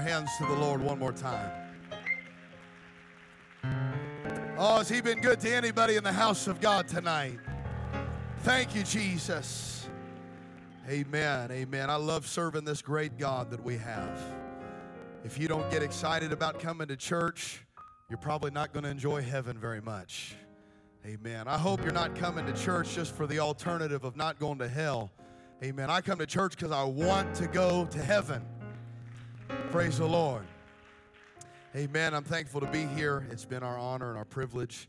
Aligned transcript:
hands 0.00 0.30
to 0.38 0.46
the 0.46 0.54
Lord 0.54 0.80
one 0.80 0.98
more 0.98 1.12
time. 1.12 1.50
Oh, 4.58 4.78
has 4.78 4.88
He 4.88 5.00
been 5.00 5.20
good 5.20 5.40
to 5.40 5.50
anybody 5.54 5.96
in 5.96 6.04
the 6.04 6.12
house 6.12 6.46
of 6.46 6.60
God 6.60 6.88
tonight? 6.88 7.38
Thank 8.40 8.74
you, 8.74 8.82
Jesus. 8.82 9.88
Amen. 10.88 11.50
Amen. 11.52 11.90
I 11.90 11.96
love 11.96 12.26
serving 12.26 12.64
this 12.64 12.82
great 12.82 13.16
God 13.18 13.50
that 13.50 13.62
we 13.62 13.76
have. 13.76 14.20
If 15.24 15.38
you 15.38 15.46
don't 15.46 15.70
get 15.70 15.82
excited 15.82 16.32
about 16.32 16.58
coming 16.58 16.88
to 16.88 16.96
church, 16.96 17.62
you're 18.08 18.18
probably 18.18 18.50
not 18.50 18.72
going 18.72 18.84
to 18.84 18.90
enjoy 18.90 19.22
heaven 19.22 19.56
very 19.58 19.80
much. 19.80 20.34
Amen. 21.06 21.46
I 21.46 21.56
hope 21.56 21.82
you're 21.82 21.92
not 21.92 22.14
coming 22.14 22.44
to 22.46 22.52
church 22.52 22.94
just 22.94 23.14
for 23.14 23.26
the 23.26 23.38
alternative 23.38 24.04
of 24.04 24.16
not 24.16 24.38
going 24.38 24.58
to 24.58 24.68
hell. 24.68 25.10
Amen. 25.62 25.90
I 25.90 26.00
come 26.00 26.18
to 26.18 26.26
church 26.26 26.56
because 26.56 26.72
I 26.72 26.82
want 26.82 27.34
to 27.36 27.46
go 27.46 27.86
to 27.86 27.98
heaven. 27.98 28.42
Praise 29.70 29.98
the 29.98 30.04
Lord. 30.04 30.42
Amen. 31.76 32.12
I'm 32.12 32.24
thankful 32.24 32.60
to 32.60 32.66
be 32.66 32.86
here. 32.86 33.24
It's 33.30 33.44
been 33.44 33.62
our 33.62 33.78
honor 33.78 34.08
and 34.08 34.18
our 34.18 34.24
privilege. 34.24 34.88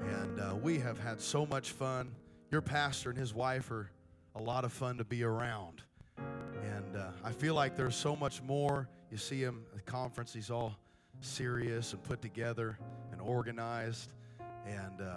And 0.00 0.40
uh, 0.40 0.56
we 0.62 0.78
have 0.78 0.98
had 0.98 1.20
so 1.20 1.44
much 1.44 1.72
fun. 1.72 2.10
Your 2.50 2.62
pastor 2.62 3.10
and 3.10 3.18
his 3.18 3.34
wife 3.34 3.70
are 3.70 3.90
a 4.34 4.40
lot 4.40 4.64
of 4.64 4.72
fun 4.72 4.96
to 4.96 5.04
be 5.04 5.24
around. 5.24 5.82
And 6.16 6.96
uh, 6.96 7.08
I 7.22 7.32
feel 7.32 7.54
like 7.54 7.76
there's 7.76 7.96
so 7.96 8.16
much 8.16 8.42
more. 8.42 8.88
You 9.10 9.18
see 9.18 9.40
him 9.40 9.66
at 9.72 9.84
the 9.84 9.90
conference, 9.92 10.32
he's 10.32 10.50
all 10.50 10.74
serious 11.20 11.92
and 11.92 12.02
put 12.02 12.22
together 12.22 12.78
and 13.12 13.20
organized. 13.20 14.10
And 14.66 15.02
uh, 15.02 15.16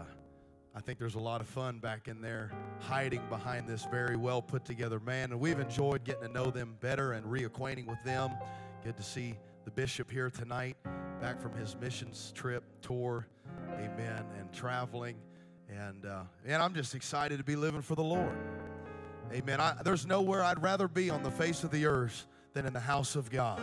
I 0.75 0.81
think 0.81 0.99
there's 0.99 1.15
a 1.15 1.19
lot 1.19 1.39
of 1.39 1.47
fun 1.47 1.79
back 1.79 2.09
in 2.09 2.19
there 2.19 2.51
hiding 2.81 3.21
behind 3.29 3.69
this 3.69 3.87
very 3.89 4.17
well 4.17 4.41
put 4.41 4.65
together 4.65 4.99
man. 4.99 5.31
And 5.31 5.39
we've 5.39 5.59
enjoyed 5.59 6.03
getting 6.03 6.27
to 6.27 6.33
know 6.33 6.51
them 6.51 6.75
better 6.81 7.13
and 7.13 7.25
reacquainting 7.25 7.85
with 7.87 8.03
them. 8.03 8.31
Good 8.87 8.95
to 8.95 9.03
see 9.03 9.33
the 9.65 9.71
bishop 9.71 10.09
here 10.09 10.29
tonight, 10.29 10.77
back 11.19 11.41
from 11.41 11.53
his 11.57 11.75
missions 11.75 12.31
trip, 12.33 12.63
tour, 12.81 13.27
amen, 13.73 14.23
and 14.39 14.49
traveling. 14.53 15.17
And, 15.69 16.05
uh, 16.05 16.21
I'm 16.49 16.73
just 16.73 16.95
excited 16.95 17.37
to 17.37 17.43
be 17.43 17.57
living 17.57 17.81
for 17.81 17.95
the 17.95 18.03
Lord. 18.03 18.37
Amen. 19.33 19.59
I, 19.59 19.73
there's 19.83 20.05
nowhere 20.05 20.41
I'd 20.41 20.63
rather 20.63 20.87
be 20.87 21.09
on 21.09 21.21
the 21.21 21.31
face 21.31 21.65
of 21.65 21.71
the 21.71 21.85
earth 21.85 22.27
than 22.53 22.65
in 22.65 22.71
the 22.71 22.79
house 22.79 23.17
of 23.17 23.29
God. 23.29 23.61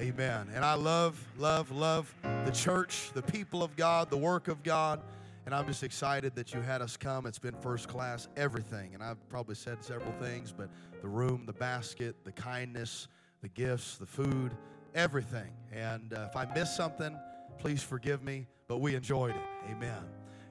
Amen. 0.00 0.48
And 0.52 0.64
I 0.64 0.74
love, 0.74 1.24
love, 1.38 1.70
love 1.70 2.12
the 2.44 2.50
church, 2.50 3.12
the 3.14 3.22
people 3.22 3.62
of 3.62 3.76
God, 3.76 4.10
the 4.10 4.16
work 4.16 4.48
of 4.48 4.64
God. 4.64 5.02
And 5.44 5.54
I'm 5.54 5.68
just 5.68 5.84
excited 5.84 6.34
that 6.34 6.52
you 6.52 6.62
had 6.62 6.82
us 6.82 6.96
come. 6.96 7.26
It's 7.26 7.38
been 7.38 7.54
first 7.60 7.86
class, 7.86 8.26
everything. 8.36 8.92
And 8.92 9.04
I've 9.04 9.28
probably 9.28 9.54
said 9.54 9.84
several 9.84 10.14
things, 10.14 10.50
but 10.50 10.68
the 11.00 11.06
room, 11.06 11.44
the 11.46 11.52
basket, 11.52 12.16
the 12.24 12.32
kindness, 12.32 13.06
the 13.42 13.48
gifts, 13.48 13.96
the 13.96 14.06
food, 14.06 14.52
everything. 14.94 15.50
And 15.72 16.12
uh, 16.12 16.28
if 16.30 16.36
I 16.36 16.46
missed 16.54 16.76
something, 16.76 17.16
please 17.58 17.82
forgive 17.82 18.22
me, 18.22 18.46
but 18.68 18.78
we 18.78 18.94
enjoyed 18.94 19.34
it. 19.34 19.70
Amen. 19.70 20.02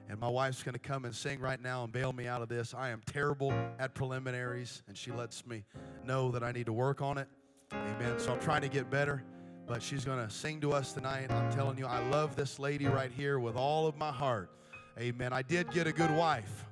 And 0.08 0.20
my 0.20 0.28
wife's 0.28 0.62
going 0.62 0.74
to 0.74 0.78
come 0.78 1.04
and 1.04 1.14
sing 1.14 1.40
right 1.40 1.60
now 1.60 1.82
and 1.84 1.92
bail 1.92 2.12
me 2.12 2.28
out 2.28 2.40
of 2.40 2.48
this. 2.48 2.74
I 2.74 2.90
am 2.90 3.02
terrible 3.06 3.52
at 3.78 3.94
preliminaries, 3.94 4.82
and 4.86 4.96
she 4.96 5.10
lets 5.10 5.44
me 5.46 5.64
know 6.04 6.30
that 6.30 6.44
I 6.44 6.52
need 6.52 6.66
to 6.66 6.72
work 6.72 7.02
on 7.02 7.18
it. 7.18 7.26
Amen. 7.72 8.18
So 8.18 8.32
I'm 8.32 8.40
trying 8.40 8.62
to 8.62 8.68
get 8.68 8.88
better, 8.88 9.24
but 9.66 9.82
she's 9.82 10.04
going 10.04 10.24
to 10.24 10.32
sing 10.32 10.60
to 10.60 10.72
us 10.72 10.92
tonight. 10.92 11.32
I'm 11.32 11.50
telling 11.52 11.76
you, 11.76 11.86
I 11.86 12.06
love 12.08 12.36
this 12.36 12.60
lady 12.60 12.86
right 12.86 13.10
here 13.10 13.40
with 13.40 13.56
all 13.56 13.88
of 13.88 13.96
my 13.96 14.12
heart. 14.12 14.50
Amen. 14.98 15.32
I 15.32 15.42
did 15.42 15.72
get 15.72 15.88
a 15.88 15.92
good 15.92 16.14
wife. 16.16 16.65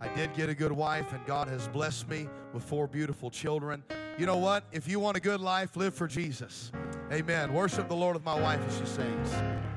I 0.00 0.08
did 0.14 0.34
get 0.34 0.48
a 0.48 0.54
good 0.54 0.72
wife, 0.72 1.12
and 1.12 1.24
God 1.26 1.48
has 1.48 1.68
blessed 1.68 2.08
me 2.08 2.28
with 2.52 2.62
four 2.62 2.86
beautiful 2.86 3.30
children. 3.30 3.82
You 4.18 4.26
know 4.26 4.36
what? 4.36 4.64
If 4.72 4.88
you 4.88 5.00
want 5.00 5.16
a 5.16 5.20
good 5.20 5.40
life, 5.40 5.76
live 5.76 5.94
for 5.94 6.06
Jesus. 6.06 6.70
Amen. 7.12 7.52
Worship 7.52 7.88
the 7.88 7.96
Lord 7.96 8.14
with 8.14 8.24
my 8.24 8.38
wife 8.38 8.60
as 8.66 8.78
she 8.78 8.86
sings. 8.86 9.75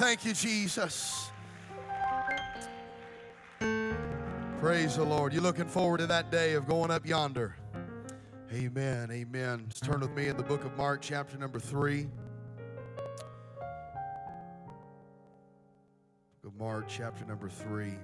Thank 0.00 0.24
you, 0.24 0.32
Jesus. 0.32 1.30
Praise 4.58 4.96
the 4.96 5.04
Lord. 5.04 5.34
You're 5.34 5.42
looking 5.42 5.66
forward 5.66 5.98
to 5.98 6.06
that 6.06 6.30
day 6.30 6.54
of 6.54 6.66
going 6.66 6.90
up 6.90 7.04
yonder? 7.04 7.54
Amen. 8.50 9.10
Amen. 9.12 9.68
Turn 9.84 10.00
with 10.00 10.12
me 10.12 10.28
in 10.28 10.38
the 10.38 10.42
book 10.42 10.64
of 10.64 10.74
Mark, 10.78 11.02
chapter 11.02 11.36
number 11.36 11.58
three. 11.58 12.08
Of 16.46 16.54
Mark, 16.58 16.86
chapter 16.88 17.26
number 17.26 17.50
three. 17.50 17.98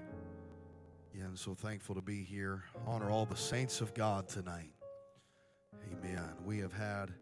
Yeah, 1.14 1.24
I'm 1.24 1.34
so 1.34 1.54
thankful 1.54 1.94
to 1.94 2.02
be 2.02 2.22
here. 2.22 2.64
Honor 2.86 3.10
all 3.10 3.24
the 3.24 3.38
saints 3.38 3.80
of 3.80 3.94
God 3.94 4.28
tonight. 4.28 4.74
Amen. 5.90 6.28
We 6.44 6.58
have 6.58 6.74
had 6.74 7.14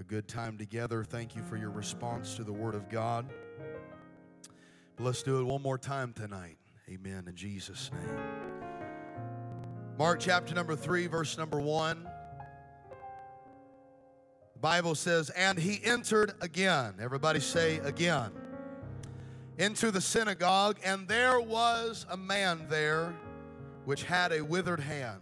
a 0.00 0.02
good 0.02 0.26
time 0.26 0.58
together. 0.58 1.04
Thank 1.04 1.36
you 1.36 1.44
for 1.44 1.56
your 1.56 1.70
response 1.70 2.34
to 2.34 2.42
the 2.42 2.52
Word 2.52 2.74
of 2.74 2.88
God. 2.88 3.24
Let's 5.00 5.22
do 5.22 5.38
it 5.38 5.44
one 5.44 5.62
more 5.62 5.78
time 5.78 6.12
tonight. 6.12 6.58
Amen. 6.90 7.24
In 7.28 7.36
Jesus' 7.36 7.90
name. 7.92 8.18
Mark 9.96 10.18
chapter 10.18 10.54
number 10.54 10.74
3, 10.74 11.06
verse 11.06 11.38
number 11.38 11.60
1. 11.60 12.02
The 14.54 14.58
Bible 14.60 14.96
says, 14.96 15.30
And 15.30 15.56
he 15.56 15.80
entered 15.84 16.32
again. 16.40 16.94
Everybody 17.00 17.38
say 17.38 17.76
again. 17.78 18.32
Into 19.56 19.92
the 19.92 20.00
synagogue, 20.00 20.78
and 20.84 21.06
there 21.06 21.40
was 21.40 22.04
a 22.10 22.16
man 22.16 22.66
there 22.68 23.14
which 23.84 24.02
had 24.02 24.32
a 24.32 24.42
withered 24.42 24.80
hand. 24.80 25.20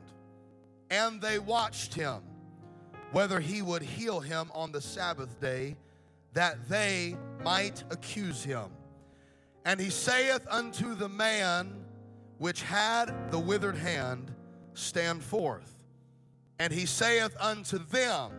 And 0.91 1.21
they 1.21 1.39
watched 1.39 1.93
him 1.93 2.23
whether 3.13 3.41
he 3.41 3.61
would 3.61 3.83
heal 3.83 4.21
him 4.21 4.51
on 4.55 4.73
the 4.73 4.81
Sabbath 4.81 5.41
day, 5.41 5.77
that 6.33 6.69
they 6.69 7.17
might 7.43 7.85
accuse 7.91 8.43
him. 8.43 8.71
And 9.67 9.81
he 9.81 9.91
saith 9.91 10.47
unto 10.49 10.95
the 10.95 11.09
man 11.09 11.75
which 12.39 12.63
had 12.63 13.33
the 13.33 13.39
withered 13.39 13.75
hand, 13.75 14.33
Stand 14.75 15.25
forth. 15.25 15.77
And 16.61 16.73
he 16.73 16.87
saith 16.87 17.37
unto 17.41 17.79
them, 17.79 18.31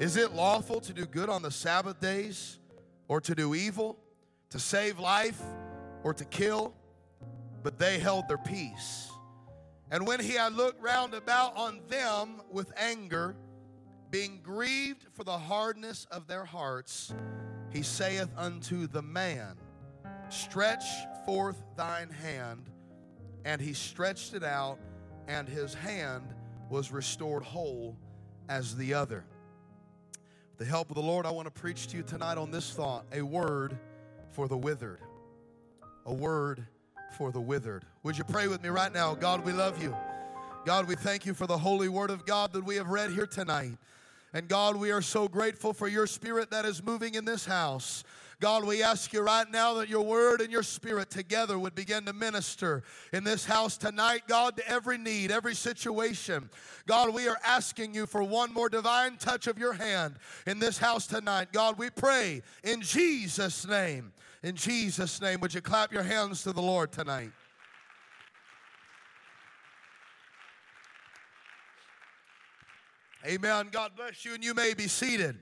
Is 0.00 0.16
it 0.16 0.32
lawful 0.32 0.80
to 0.80 0.92
do 0.92 1.06
good 1.06 1.28
on 1.28 1.42
the 1.42 1.52
Sabbath 1.52 2.00
days, 2.00 2.58
or 3.06 3.20
to 3.20 3.32
do 3.32 3.54
evil, 3.54 3.96
to 4.50 4.58
save 4.58 4.98
life, 4.98 5.40
or 6.02 6.14
to 6.14 6.24
kill? 6.24 6.74
But 7.62 7.78
they 7.78 8.00
held 8.00 8.26
their 8.26 8.38
peace. 8.38 9.08
And 9.92 10.04
when 10.04 10.18
he 10.18 10.32
had 10.32 10.54
looked 10.54 10.82
round 10.82 11.14
about 11.14 11.56
on 11.56 11.80
them 11.88 12.42
with 12.50 12.72
anger, 12.76 13.36
being 14.10 14.40
grieved 14.42 15.06
for 15.12 15.22
the 15.22 15.38
hardness 15.38 16.08
of 16.10 16.26
their 16.26 16.44
hearts, 16.44 17.12
he 17.72 17.82
saith 17.82 18.28
unto 18.36 18.86
the 18.86 19.02
man, 19.02 19.56
Stretch 20.28 20.84
forth 21.24 21.62
thine 21.76 22.10
hand. 22.10 22.70
And 23.44 23.60
he 23.60 23.72
stretched 23.72 24.34
it 24.34 24.44
out, 24.44 24.78
and 25.28 25.48
his 25.48 25.74
hand 25.74 26.34
was 26.68 26.92
restored 26.92 27.42
whole 27.42 27.96
as 28.48 28.76
the 28.76 28.94
other. 28.94 29.24
With 30.50 30.58
the 30.58 30.64
help 30.64 30.90
of 30.90 30.96
the 30.96 31.02
Lord, 31.02 31.24
I 31.26 31.30
want 31.30 31.46
to 31.46 31.60
preach 31.60 31.86
to 31.88 31.96
you 31.96 32.02
tonight 32.02 32.38
on 32.38 32.50
this 32.50 32.72
thought 32.72 33.06
a 33.12 33.22
word 33.22 33.78
for 34.30 34.46
the 34.46 34.56
withered. 34.56 35.00
A 36.06 36.12
word 36.12 36.66
for 37.16 37.32
the 37.32 37.40
withered. 37.40 37.84
Would 38.02 38.18
you 38.18 38.24
pray 38.24 38.46
with 38.46 38.62
me 38.62 38.68
right 38.68 38.92
now? 38.92 39.14
God, 39.14 39.44
we 39.44 39.52
love 39.52 39.82
you. 39.82 39.96
God, 40.66 40.86
we 40.86 40.94
thank 40.94 41.24
you 41.24 41.32
for 41.32 41.46
the 41.46 41.56
holy 41.56 41.88
word 41.88 42.10
of 42.10 42.26
God 42.26 42.52
that 42.52 42.64
we 42.64 42.76
have 42.76 42.88
read 42.88 43.10
here 43.10 43.26
tonight. 43.26 43.78
And 44.32 44.48
God, 44.48 44.76
we 44.76 44.90
are 44.90 45.02
so 45.02 45.28
grateful 45.28 45.72
for 45.72 45.88
your 45.88 46.06
spirit 46.06 46.50
that 46.50 46.64
is 46.64 46.82
moving 46.82 47.14
in 47.14 47.24
this 47.24 47.44
house. 47.44 48.04
God, 48.40 48.64
we 48.64 48.82
ask 48.82 49.12
you 49.12 49.20
right 49.20 49.50
now 49.50 49.74
that 49.74 49.90
your 49.90 50.02
word 50.02 50.40
and 50.40 50.50
your 50.50 50.62
spirit 50.62 51.10
together 51.10 51.58
would 51.58 51.74
begin 51.74 52.06
to 52.06 52.14
minister 52.14 52.82
in 53.12 53.22
this 53.22 53.44
house 53.44 53.76
tonight, 53.76 54.22
God, 54.26 54.56
to 54.56 54.66
every 54.66 54.96
need, 54.96 55.30
every 55.30 55.54
situation. 55.54 56.48
God, 56.86 57.12
we 57.12 57.28
are 57.28 57.38
asking 57.44 57.92
you 57.92 58.06
for 58.06 58.22
one 58.22 58.54
more 58.54 58.70
divine 58.70 59.18
touch 59.18 59.46
of 59.46 59.58
your 59.58 59.74
hand 59.74 60.14
in 60.46 60.58
this 60.58 60.78
house 60.78 61.06
tonight. 61.06 61.48
God, 61.52 61.76
we 61.76 61.90
pray 61.90 62.40
in 62.64 62.80
Jesus' 62.80 63.66
name. 63.66 64.10
In 64.42 64.56
Jesus' 64.56 65.20
name, 65.20 65.40
would 65.40 65.52
you 65.52 65.60
clap 65.60 65.92
your 65.92 66.02
hands 66.02 66.42
to 66.44 66.52
the 66.52 66.62
Lord 66.62 66.92
tonight? 66.92 67.32
Amen. 73.26 73.68
God 73.70 73.92
bless 73.96 74.24
you, 74.24 74.34
and 74.34 74.42
you 74.42 74.54
may 74.54 74.72
be 74.72 74.88
seated. 74.88 75.36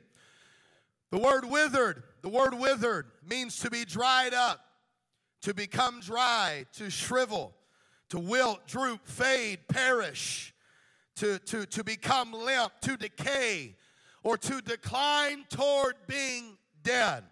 The 1.10 1.18
word 1.18 1.44
withered, 1.44 2.02
the 2.22 2.28
word 2.28 2.54
withered 2.54 3.06
means 3.24 3.60
to 3.60 3.70
be 3.70 3.84
dried 3.84 4.34
up, 4.34 4.60
to 5.42 5.54
become 5.54 6.00
dry, 6.00 6.66
to 6.74 6.90
shrivel, 6.90 7.54
to 8.08 8.18
wilt, 8.18 8.66
droop, 8.66 9.06
fade, 9.06 9.60
perish, 9.68 10.52
to, 11.16 11.38
to, 11.40 11.66
to 11.66 11.84
become 11.84 12.32
limp, 12.32 12.72
to 12.82 12.96
decay, 12.96 13.76
or 14.24 14.36
to 14.36 14.60
decline 14.60 15.44
toward 15.48 15.94
being 16.08 16.58
dead. 16.82 17.22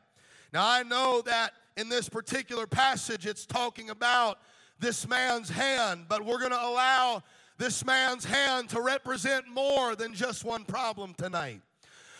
Now, 0.52 0.68
I 0.68 0.84
know 0.84 1.22
that 1.22 1.52
in 1.76 1.88
this 1.88 2.08
particular 2.08 2.66
passage 2.66 3.26
it's 3.26 3.46
talking 3.46 3.90
about 3.90 4.38
this 4.78 5.08
man's 5.08 5.50
hand, 5.50 6.06
but 6.08 6.24
we're 6.24 6.38
going 6.38 6.52
to 6.52 6.64
allow 6.64 7.22
this 7.58 7.84
man's 7.84 8.24
hand 8.24 8.68
to 8.70 8.80
represent 8.80 9.48
more 9.48 9.94
than 9.96 10.14
just 10.14 10.44
one 10.44 10.64
problem 10.64 11.14
tonight. 11.14 11.60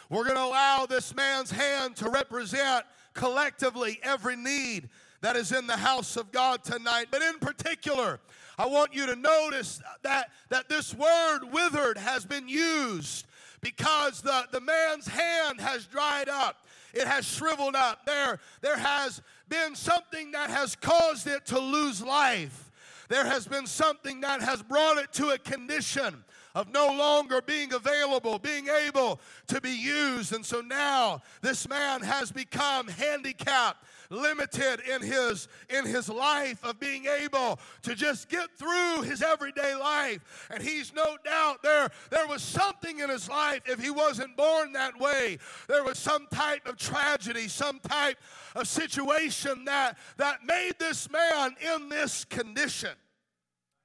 We're 0.08 0.24
going 0.24 0.36
to 0.36 0.44
allow 0.44 0.86
this 0.86 1.14
man's 1.14 1.50
hand 1.50 1.96
to 1.96 2.08
represent 2.08 2.84
collectively 3.14 3.98
every 4.02 4.36
need 4.36 4.88
that 5.20 5.36
is 5.36 5.52
in 5.52 5.66
the 5.66 5.76
house 5.76 6.16
of 6.16 6.30
God 6.30 6.62
tonight. 6.62 7.06
But 7.10 7.22
in 7.22 7.38
particular, 7.38 8.20
I 8.58 8.66
want 8.66 8.94
you 8.94 9.06
to 9.06 9.16
notice 9.16 9.80
that, 10.02 10.30
that 10.50 10.68
this 10.68 10.94
word 10.94 11.40
withered 11.50 11.98
has 11.98 12.24
been 12.24 12.48
used 12.48 13.26
because 13.60 14.20
the, 14.20 14.44
the 14.52 14.60
man's 14.60 15.08
hand 15.08 15.60
has 15.60 15.86
dried 15.86 16.28
up 16.28 16.66
it 16.96 17.06
has 17.06 17.26
shriveled 17.26 17.76
up. 17.76 18.06
There, 18.06 18.40
there 18.62 18.78
has 18.78 19.20
been 19.48 19.74
something 19.74 20.32
that 20.32 20.50
has 20.50 20.74
caused 20.76 21.26
it 21.26 21.44
to 21.46 21.58
lose 21.58 22.02
life. 22.02 22.65
There 23.08 23.24
has 23.24 23.46
been 23.46 23.66
something 23.66 24.20
that 24.22 24.40
has 24.42 24.62
brought 24.62 24.98
it 24.98 25.12
to 25.14 25.30
a 25.30 25.38
condition 25.38 26.24
of 26.54 26.72
no 26.72 26.86
longer 26.86 27.42
being 27.42 27.72
available, 27.74 28.38
being 28.38 28.68
able 28.68 29.20
to 29.48 29.60
be 29.60 29.76
used. 29.76 30.32
And 30.32 30.44
so 30.44 30.60
now 30.60 31.22
this 31.42 31.68
man 31.68 32.00
has 32.00 32.32
become 32.32 32.88
handicapped 32.88 33.84
limited 34.10 34.80
in 34.80 35.02
his 35.02 35.48
in 35.68 35.84
his 35.84 36.08
life 36.08 36.64
of 36.64 36.78
being 36.78 37.06
able 37.06 37.58
to 37.82 37.94
just 37.94 38.28
get 38.28 38.50
through 38.56 39.02
his 39.02 39.22
everyday 39.22 39.74
life. 39.74 40.48
And 40.50 40.62
he's 40.62 40.92
no 40.94 41.16
doubt 41.24 41.62
there 41.62 41.90
there 42.10 42.26
was 42.26 42.42
something 42.42 43.00
in 43.00 43.10
his 43.10 43.28
life 43.28 43.62
if 43.66 43.82
he 43.82 43.90
wasn't 43.90 44.36
born 44.36 44.72
that 44.72 44.98
way 44.98 45.38
there 45.68 45.84
was 45.84 45.98
some 45.98 46.26
type 46.32 46.66
of 46.66 46.76
tragedy 46.76 47.48
some 47.48 47.80
type 47.80 48.18
of 48.54 48.68
situation 48.68 49.64
that 49.64 49.98
that 50.16 50.44
made 50.46 50.72
this 50.78 51.10
man 51.10 51.54
in 51.74 51.88
this 51.88 52.24
condition. 52.24 52.90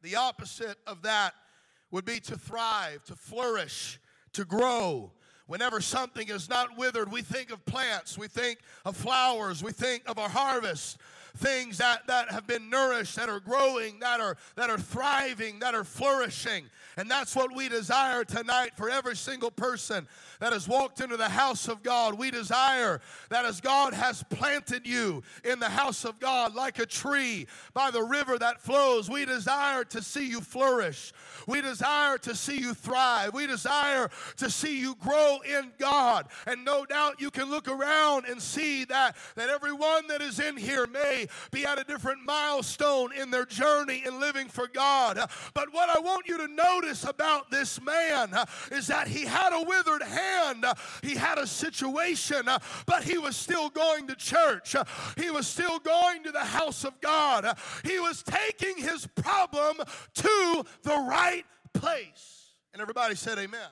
The 0.01 0.15
opposite 0.15 0.77
of 0.87 1.03
that 1.03 1.33
would 1.91 2.05
be 2.05 2.19
to 2.21 2.37
thrive 2.37 3.03
to 3.05 3.15
flourish 3.15 3.99
to 4.33 4.45
grow 4.45 5.11
Whenever 5.51 5.81
something 5.81 6.29
is 6.29 6.47
not 6.47 6.77
withered, 6.77 7.11
we 7.11 7.21
think 7.21 7.51
of 7.51 7.65
plants, 7.65 8.17
we 8.17 8.29
think 8.29 8.59
of 8.85 8.95
flowers, 8.95 9.61
we 9.61 9.73
think 9.73 10.01
of 10.07 10.17
our 10.17 10.29
harvest 10.29 10.97
things 11.37 11.77
that, 11.77 12.07
that 12.07 12.31
have 12.31 12.47
been 12.47 12.69
nourished, 12.69 13.15
that 13.15 13.29
are 13.29 13.39
growing, 13.39 13.99
that 13.99 14.19
are, 14.19 14.37
that 14.55 14.69
are 14.69 14.77
thriving, 14.77 15.59
that 15.59 15.75
are 15.75 15.83
flourishing. 15.83 16.65
And 16.97 17.09
that's 17.09 17.35
what 17.35 17.55
we 17.55 17.69
desire 17.69 18.23
tonight 18.23 18.71
for 18.75 18.89
every 18.89 19.15
single 19.15 19.51
person 19.51 20.07
that 20.39 20.53
has 20.53 20.67
walked 20.67 20.99
into 20.99 21.17
the 21.17 21.29
house 21.29 21.67
of 21.67 21.83
God. 21.83 22.15
We 22.15 22.31
desire 22.31 22.99
that 23.29 23.45
as 23.45 23.61
God 23.61 23.93
has 23.93 24.23
planted 24.23 24.85
you 24.85 25.23
in 25.43 25.59
the 25.59 25.69
house 25.69 26.03
of 26.03 26.19
God 26.19 26.53
like 26.53 26.79
a 26.79 26.85
tree 26.85 27.47
by 27.73 27.91
the 27.91 28.03
river 28.03 28.37
that 28.37 28.61
flows, 28.61 29.09
we 29.09 29.25
desire 29.25 29.83
to 29.85 30.01
see 30.01 30.27
you 30.27 30.41
flourish. 30.41 31.13
We 31.47 31.61
desire 31.61 32.17
to 32.19 32.35
see 32.35 32.59
you 32.59 32.73
thrive. 32.73 33.33
We 33.33 33.47
desire 33.47 34.09
to 34.37 34.49
see 34.49 34.79
you 34.79 34.95
grow 34.95 35.39
in 35.47 35.71
God. 35.79 36.27
And 36.45 36.65
no 36.65 36.85
doubt 36.85 37.21
you 37.21 37.31
can 37.31 37.49
look 37.49 37.67
around 37.67 38.25
and 38.25 38.41
see 38.41 38.85
that, 38.85 39.15
that 39.35 39.49
everyone 39.49 40.07
that 40.07 40.21
is 40.21 40.39
in 40.39 40.57
here 40.57 40.87
may 40.87 41.20
be 41.51 41.65
at 41.65 41.79
a 41.79 41.83
different 41.83 42.25
milestone 42.25 43.11
in 43.13 43.31
their 43.31 43.45
journey 43.45 44.03
in 44.05 44.19
living 44.19 44.47
for 44.47 44.67
God. 44.67 45.17
But 45.53 45.73
what 45.73 45.89
I 45.89 45.99
want 45.99 46.27
you 46.27 46.37
to 46.37 46.47
notice 46.47 47.03
about 47.03 47.51
this 47.51 47.81
man 47.81 48.33
uh, 48.33 48.45
is 48.71 48.87
that 48.87 49.07
he 49.07 49.25
had 49.25 49.53
a 49.53 49.63
withered 49.63 50.03
hand, 50.03 50.65
uh, 50.65 50.73
he 51.01 51.15
had 51.15 51.37
a 51.37 51.47
situation, 51.47 52.47
uh, 52.47 52.59
but 52.85 53.03
he 53.03 53.17
was 53.17 53.35
still 53.35 53.69
going 53.69 54.07
to 54.07 54.15
church. 54.15 54.75
He 55.17 55.29
was 55.29 55.47
still 55.47 55.79
going 55.79 56.23
to 56.23 56.31
the 56.31 56.39
house 56.39 56.83
of 56.83 56.99
God. 57.01 57.57
He 57.83 57.99
was 57.99 58.23
taking 58.23 58.77
his 58.77 59.07
problem 59.07 59.77
to 60.15 60.65
the 60.83 61.05
right 61.09 61.43
place. 61.73 62.53
And 62.73 62.81
everybody 62.81 63.15
said, 63.15 63.37
Amen. 63.37 63.69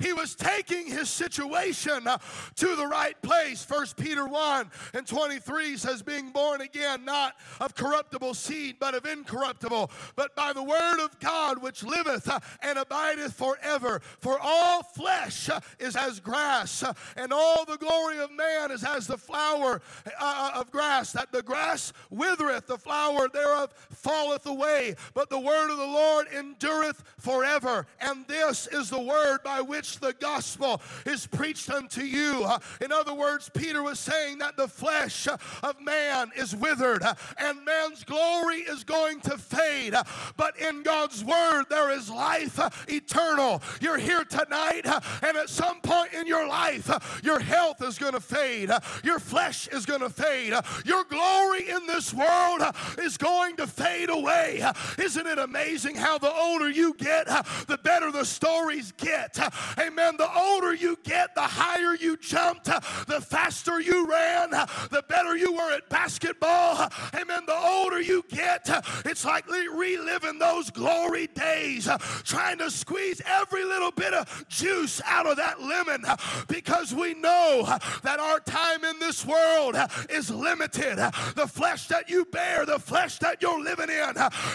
He 0.00 0.12
was 0.12 0.34
taking 0.34 0.86
his 0.86 1.10
situation 1.10 2.06
uh, 2.06 2.18
to 2.56 2.74
the 2.74 2.86
right 2.86 3.20
place. 3.22 3.62
First 3.62 3.96
Peter 3.96 4.26
1 4.26 4.70
and 4.94 5.06
23 5.06 5.76
says, 5.76 6.02
Being 6.02 6.30
born 6.30 6.62
again, 6.62 7.04
not 7.04 7.34
of 7.60 7.74
corruptible 7.74 8.34
seed, 8.34 8.76
but 8.80 8.94
of 8.94 9.04
incorruptible, 9.04 9.90
but 10.16 10.34
by 10.34 10.52
the 10.52 10.62
word 10.62 11.04
of 11.04 11.18
God 11.20 11.62
which 11.62 11.84
liveth 11.84 12.28
uh, 12.28 12.40
and 12.62 12.78
abideth 12.78 13.34
forever. 13.34 14.00
For 14.20 14.38
all 14.40 14.82
flesh 14.82 15.50
uh, 15.50 15.60
is 15.78 15.96
as 15.96 16.18
grass, 16.18 16.82
and 17.16 17.32
all 17.32 17.64
the 17.66 17.76
glory 17.76 18.18
of 18.18 18.32
man 18.32 18.70
is 18.70 18.84
as 18.84 19.06
the 19.06 19.18
flower 19.18 19.82
of 20.20 20.70
grass, 20.70 21.12
that 21.12 21.30
the 21.30 21.42
grass 21.42 21.92
withereth, 22.08 22.66
the 22.66 22.78
flower 22.78 23.28
thereof 23.28 23.72
falleth 23.90 24.46
away, 24.46 24.94
but 25.14 25.28
the 25.28 25.38
word 25.38 25.70
of 25.70 25.76
the 25.76 25.84
Lord 25.84 26.26
endureth 26.28 27.02
forever. 27.18 27.86
And 28.00 28.26
this 28.26 28.66
is 28.66 28.88
the 28.90 29.00
word 29.00 29.38
by 29.44 29.60
which 29.60 29.89
the 29.96 30.14
gospel 30.14 30.80
is 31.06 31.26
preached 31.26 31.70
unto 31.70 32.02
you. 32.02 32.46
In 32.80 32.92
other 32.92 33.14
words, 33.14 33.50
Peter 33.52 33.82
was 33.82 33.98
saying 33.98 34.38
that 34.38 34.56
the 34.56 34.68
flesh 34.68 35.26
of 35.62 35.80
man 35.80 36.30
is 36.36 36.54
withered 36.54 37.02
and 37.38 37.64
man's 37.64 38.04
glory 38.04 38.58
is 38.58 38.84
going 38.84 39.20
to 39.22 39.38
fade. 39.38 39.94
But 40.36 40.58
in 40.58 40.82
God's 40.82 41.24
word, 41.24 41.64
there 41.68 41.90
is 41.90 42.10
life 42.10 42.58
eternal. 42.88 43.62
You're 43.80 43.98
here 43.98 44.24
tonight, 44.24 44.86
and 44.86 45.36
at 45.36 45.48
some 45.48 45.80
point 45.80 46.12
in 46.12 46.26
your 46.26 46.46
life, 46.46 47.20
your 47.22 47.40
health 47.40 47.82
is 47.82 47.98
going 47.98 48.12
to 48.12 48.20
fade, 48.20 48.70
your 49.04 49.18
flesh 49.18 49.68
is 49.68 49.86
going 49.86 50.00
to 50.00 50.10
fade, 50.10 50.54
your 50.84 51.04
glory 51.04 51.68
in 51.68 51.86
this 51.86 52.12
world 52.12 52.62
is 52.98 53.16
going 53.16 53.56
to 53.56 53.66
fade 53.66 54.10
away. 54.10 54.62
Isn't 54.98 55.26
it 55.26 55.38
amazing 55.38 55.96
how 55.96 56.18
the 56.18 56.32
older 56.32 56.68
you 56.68 56.94
get, 56.94 57.26
the 57.66 57.78
better 57.82 58.10
the 58.10 58.24
stories 58.24 58.92
get? 58.92 59.38
Amen. 59.80 60.16
The 60.16 60.30
older 60.38 60.74
you 60.74 60.98
get, 61.04 61.34
the 61.34 61.40
higher 61.42 61.94
you 61.94 62.16
jumped, 62.16 62.64
the 62.64 63.20
faster 63.20 63.80
you 63.80 64.06
ran, 64.06 64.50
the 64.50 65.04
better 65.08 65.36
you 65.36 65.52
were 65.52 65.72
at 65.72 65.88
basketball. 65.88 66.88
Amen. 67.14 67.42
The 67.46 67.56
older 67.56 68.00
you 68.00 68.24
get, 68.28 68.68
it's 69.04 69.24
like 69.24 69.46
reliving 69.48 70.38
those 70.38 70.70
glory 70.70 71.28
days, 71.28 71.88
trying 72.24 72.58
to 72.58 72.70
squeeze 72.70 73.22
every 73.24 73.64
little 73.64 73.90
bit 73.90 74.12
of 74.12 74.44
juice 74.48 75.00
out 75.06 75.26
of 75.26 75.36
that 75.36 75.60
lemon 75.60 76.04
because 76.48 76.94
we 76.94 77.14
know 77.14 77.64
that 78.02 78.20
our 78.20 78.40
time 78.40 78.84
in 78.84 78.98
this 78.98 79.24
world 79.24 79.76
is 80.08 80.30
limited. 80.30 80.96
The 80.96 81.46
flesh 81.46 81.88
that 81.88 82.10
you 82.10 82.24
bear, 82.26 82.66
the 82.66 82.78
flesh 82.78 83.18
that 83.18 83.40
you're 83.40 83.62
living 83.62 83.88
in, 83.88 84.14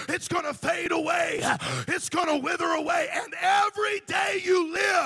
it's 0.10 0.27
going 0.27 0.46
to 0.46 0.53
fade 0.53 0.91
away, 0.91 1.41
it's 1.88 2.10
going 2.10 2.27
to 2.27 2.38
wither 2.38 2.65
away, 2.65 3.08
and 3.13 3.34
every 3.41 4.01
day 4.08 4.41
you 4.44 4.72
live, 4.74 5.05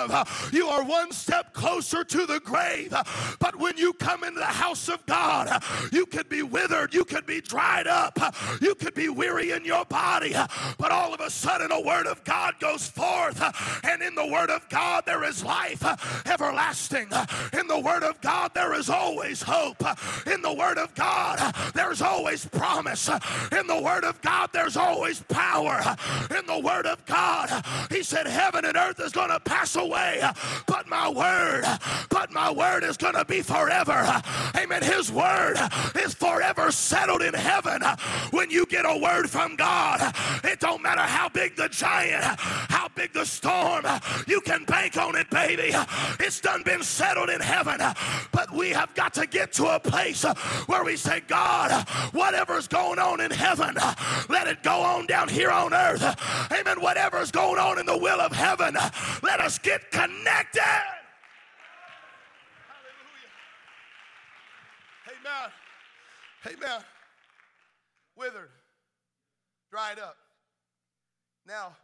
you 0.51 0.68
are 0.68 0.84
one 0.84 1.12
step 1.12 1.53
closer 1.53 2.03
to 2.03 2.25
the 2.25 2.39
grave. 2.39 2.94
But 3.39 3.56
when 3.58 3.77
you 3.77 3.94
come 3.94 4.24
into 4.24 4.39
the 4.39 4.46
house 4.46 4.89
of 4.89 5.06
God, 5.06 5.63
you 5.91 6.06
could 6.06 6.29
be 6.29 6.44
withered, 6.44 6.94
you 6.94 7.06
could 7.06 7.25
be 7.25 7.41
dried 7.41 7.88
up, 7.88 8.18
you 8.62 8.75
could 8.75 8.94
be 8.94 9.10
weary 9.10 9.51
in 9.51 9.65
your 9.65 9.86
body, 9.86 10.36
but 10.77 10.91
all 10.91 11.13
of 11.13 11.20
a 11.20 11.29
sudden 11.29 11.72
a 11.72 11.82
word 11.82 12.08
of 12.08 12.24
God 12.24 12.56
goes 12.60 12.88
forth, 12.88 13.41
and 13.84 14.01
in 14.01 14.15
the 14.15 14.27
word 14.27 14.50
of 14.50 14.68
God 14.70 15.06
there 15.06 15.24
is 15.24 15.44
life 15.44 15.84
everlasting. 16.27 17.08
In 17.53 17.68
the 17.68 17.79
word 17.79 18.03
of 18.03 18.20
God 18.22 18.51
there 18.53 18.74
is 18.74 18.89
always 18.89 19.41
hope. 19.41 19.84
In 20.27 20.41
the 20.41 20.53
word 20.53 20.77
of 20.77 20.94
God 20.96 21.53
there's 21.74 22.01
always 22.01 22.46
promise. 22.46 23.10
In 23.51 23.68
the 23.68 23.82
word 23.82 24.03
of 24.03 24.22
God 24.22 24.50
there's 24.53 24.77
always 24.77 25.22
power. 25.24 25.82
In 26.38 26.46
the 26.46 26.60
word 26.60 26.86
of 26.86 27.06
God, 27.06 27.63
he 27.89 28.03
said 28.03 28.27
heaven 28.27 28.65
and 28.65 28.77
earth 28.77 29.00
is 29.00 29.12
going 29.12 29.29
to 29.29 29.39
pass 29.39 29.75
away, 29.75 29.88
uh, 29.93 30.34
but 30.65 30.88
my 30.88 31.10
word, 31.10 31.63
but 32.10 32.31
my 32.31 32.51
word 32.51 32.84
is 32.84 32.98
going 32.98 33.15
to 33.15 33.25
be 33.25 33.41
forever. 33.41 34.22
Amen. 34.55 34.84
His 34.84 35.12
word 35.12 35.55
is 35.96 36.13
forever 36.13 36.72
settled 36.72 37.22
in 37.22 37.34
heaven. 37.34 37.81
When 38.31 38.50
you 38.50 38.65
get 38.65 38.86
a 38.86 38.98
word 38.98 39.29
from 39.29 39.55
God, 39.55 40.13
it 40.43 40.60
don't 40.60 40.81
matter 40.81 41.01
how 41.01 41.29
big 41.29 41.55
the 41.55 41.69
giant, 41.69 42.24
how 42.24 42.88
big 42.96 43.13
the 43.13 43.25
storm, 43.25 43.86
you 44.27 44.41
can 44.41 44.65
bank 44.65 44.98
on 44.98 45.15
it, 45.15 45.29
baby. 45.29 45.72
It's 46.19 46.39
done 46.39 46.63
been 46.63 46.84
settled 46.84 47.29
in 47.29 47.41
heaven. 47.41 47.79
But 48.31 48.51
we 48.51 48.69
have 48.69 48.93
got 48.96 49.13
to 49.15 49.25
get 49.25 49.53
to 49.53 49.75
a 49.75 49.79
place 49.79 50.24
where 50.67 50.84
we 50.84 50.96
say, 50.96 51.22
God, 51.27 51.88
whatever's 52.13 52.67
going 52.67 53.00
on 53.00 53.22
in 53.22 53.31
heaven, 53.31 53.75
let 54.29 54.48
it 54.48 54.63
go 54.63 54.81
on 54.81 55.08
down 55.08 55.29
here 55.29 55.51
on 55.51 55.74
earth. 55.74 56.03
Amen. 56.51 56.81
Whatever's 56.81 57.31
going 57.31 57.60
on 57.60 57.79
in 57.79 57.86
the 57.86 57.98
will 57.98 58.19
of 58.19 58.31
heaven, 58.31 58.75
let 59.24 59.39
us 59.39 59.58
get 59.58 59.78
connected. 59.91 60.62
Hallelujah. 62.67 63.31
Amen. 65.07 65.51
Amen. 66.48 66.81
Withered, 68.15 68.50
dried 69.71 70.00
up. 70.00 70.17
Now, 71.48 71.75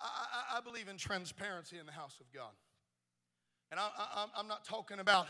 I, 0.00 0.06
I, 0.06 0.58
I 0.58 0.60
believe 0.60 0.88
in 0.88 0.96
transparency 0.96 1.78
in 1.78 1.86
the 1.86 1.92
house 1.92 2.18
of 2.20 2.32
God. 2.32 2.52
And 3.70 3.80
I, 3.80 3.88
I, 3.98 4.26
I'm 4.36 4.48
not 4.48 4.64
talking 4.64 5.00
about 5.00 5.26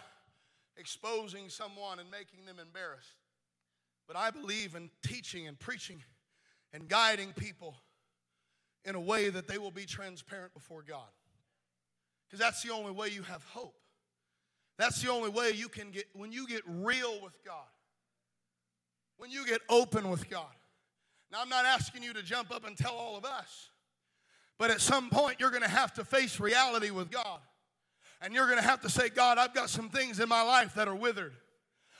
exposing 0.76 1.48
someone 1.48 1.98
and 1.98 2.10
making 2.10 2.44
them 2.46 2.56
embarrassed, 2.60 3.16
but 4.06 4.16
I 4.16 4.30
believe 4.30 4.74
in 4.74 4.90
teaching 5.06 5.46
and 5.46 5.58
preaching 5.58 6.02
and 6.72 6.88
guiding 6.88 7.32
people 7.32 7.76
in 8.84 8.94
a 8.94 9.00
way 9.00 9.30
that 9.30 9.48
they 9.48 9.58
will 9.58 9.70
be 9.70 9.86
transparent 9.86 10.52
before 10.52 10.82
God. 10.82 11.08
Because 12.34 12.46
that's 12.46 12.62
the 12.64 12.72
only 12.72 12.90
way 12.90 13.10
you 13.10 13.22
have 13.22 13.44
hope. 13.44 13.76
That's 14.76 15.00
the 15.00 15.08
only 15.08 15.30
way 15.30 15.52
you 15.52 15.68
can 15.68 15.92
get, 15.92 16.06
when 16.14 16.32
you 16.32 16.48
get 16.48 16.62
real 16.66 17.22
with 17.22 17.38
God, 17.46 17.68
when 19.18 19.30
you 19.30 19.46
get 19.46 19.60
open 19.68 20.10
with 20.10 20.28
God. 20.28 20.50
Now, 21.30 21.42
I'm 21.42 21.48
not 21.48 21.64
asking 21.64 22.02
you 22.02 22.12
to 22.12 22.24
jump 22.24 22.50
up 22.50 22.66
and 22.66 22.76
tell 22.76 22.96
all 22.96 23.16
of 23.16 23.24
us, 23.24 23.70
but 24.58 24.72
at 24.72 24.80
some 24.80 25.10
point, 25.10 25.38
you're 25.38 25.50
going 25.52 25.62
to 25.62 25.68
have 25.68 25.94
to 25.94 26.04
face 26.04 26.40
reality 26.40 26.90
with 26.90 27.08
God. 27.08 27.38
And 28.20 28.34
you're 28.34 28.46
going 28.46 28.58
to 28.58 28.66
have 28.66 28.80
to 28.80 28.90
say, 28.90 29.10
God, 29.10 29.38
I've 29.38 29.54
got 29.54 29.70
some 29.70 29.88
things 29.88 30.18
in 30.18 30.28
my 30.28 30.42
life 30.42 30.74
that 30.74 30.88
are 30.88 30.96
withered. 30.96 31.34